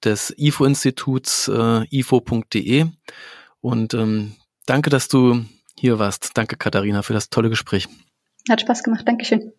des 0.06 0.34
IFO-Instituts 0.38 1.50
äh, 1.50 1.86
ifo.de. 1.90 2.86
Und 3.60 3.94
ähm, 3.94 4.38
Danke, 4.66 4.90
dass 4.90 5.08
du 5.08 5.46
hier 5.78 6.00
warst. 6.00 6.32
Danke, 6.36 6.56
Katharina, 6.56 7.02
für 7.02 7.14
das 7.14 7.30
tolle 7.30 7.50
Gespräch. 7.50 7.88
Hat 8.50 8.62
Spaß 8.62 8.84
gemacht. 8.84 9.08
Dankeschön. 9.08 9.54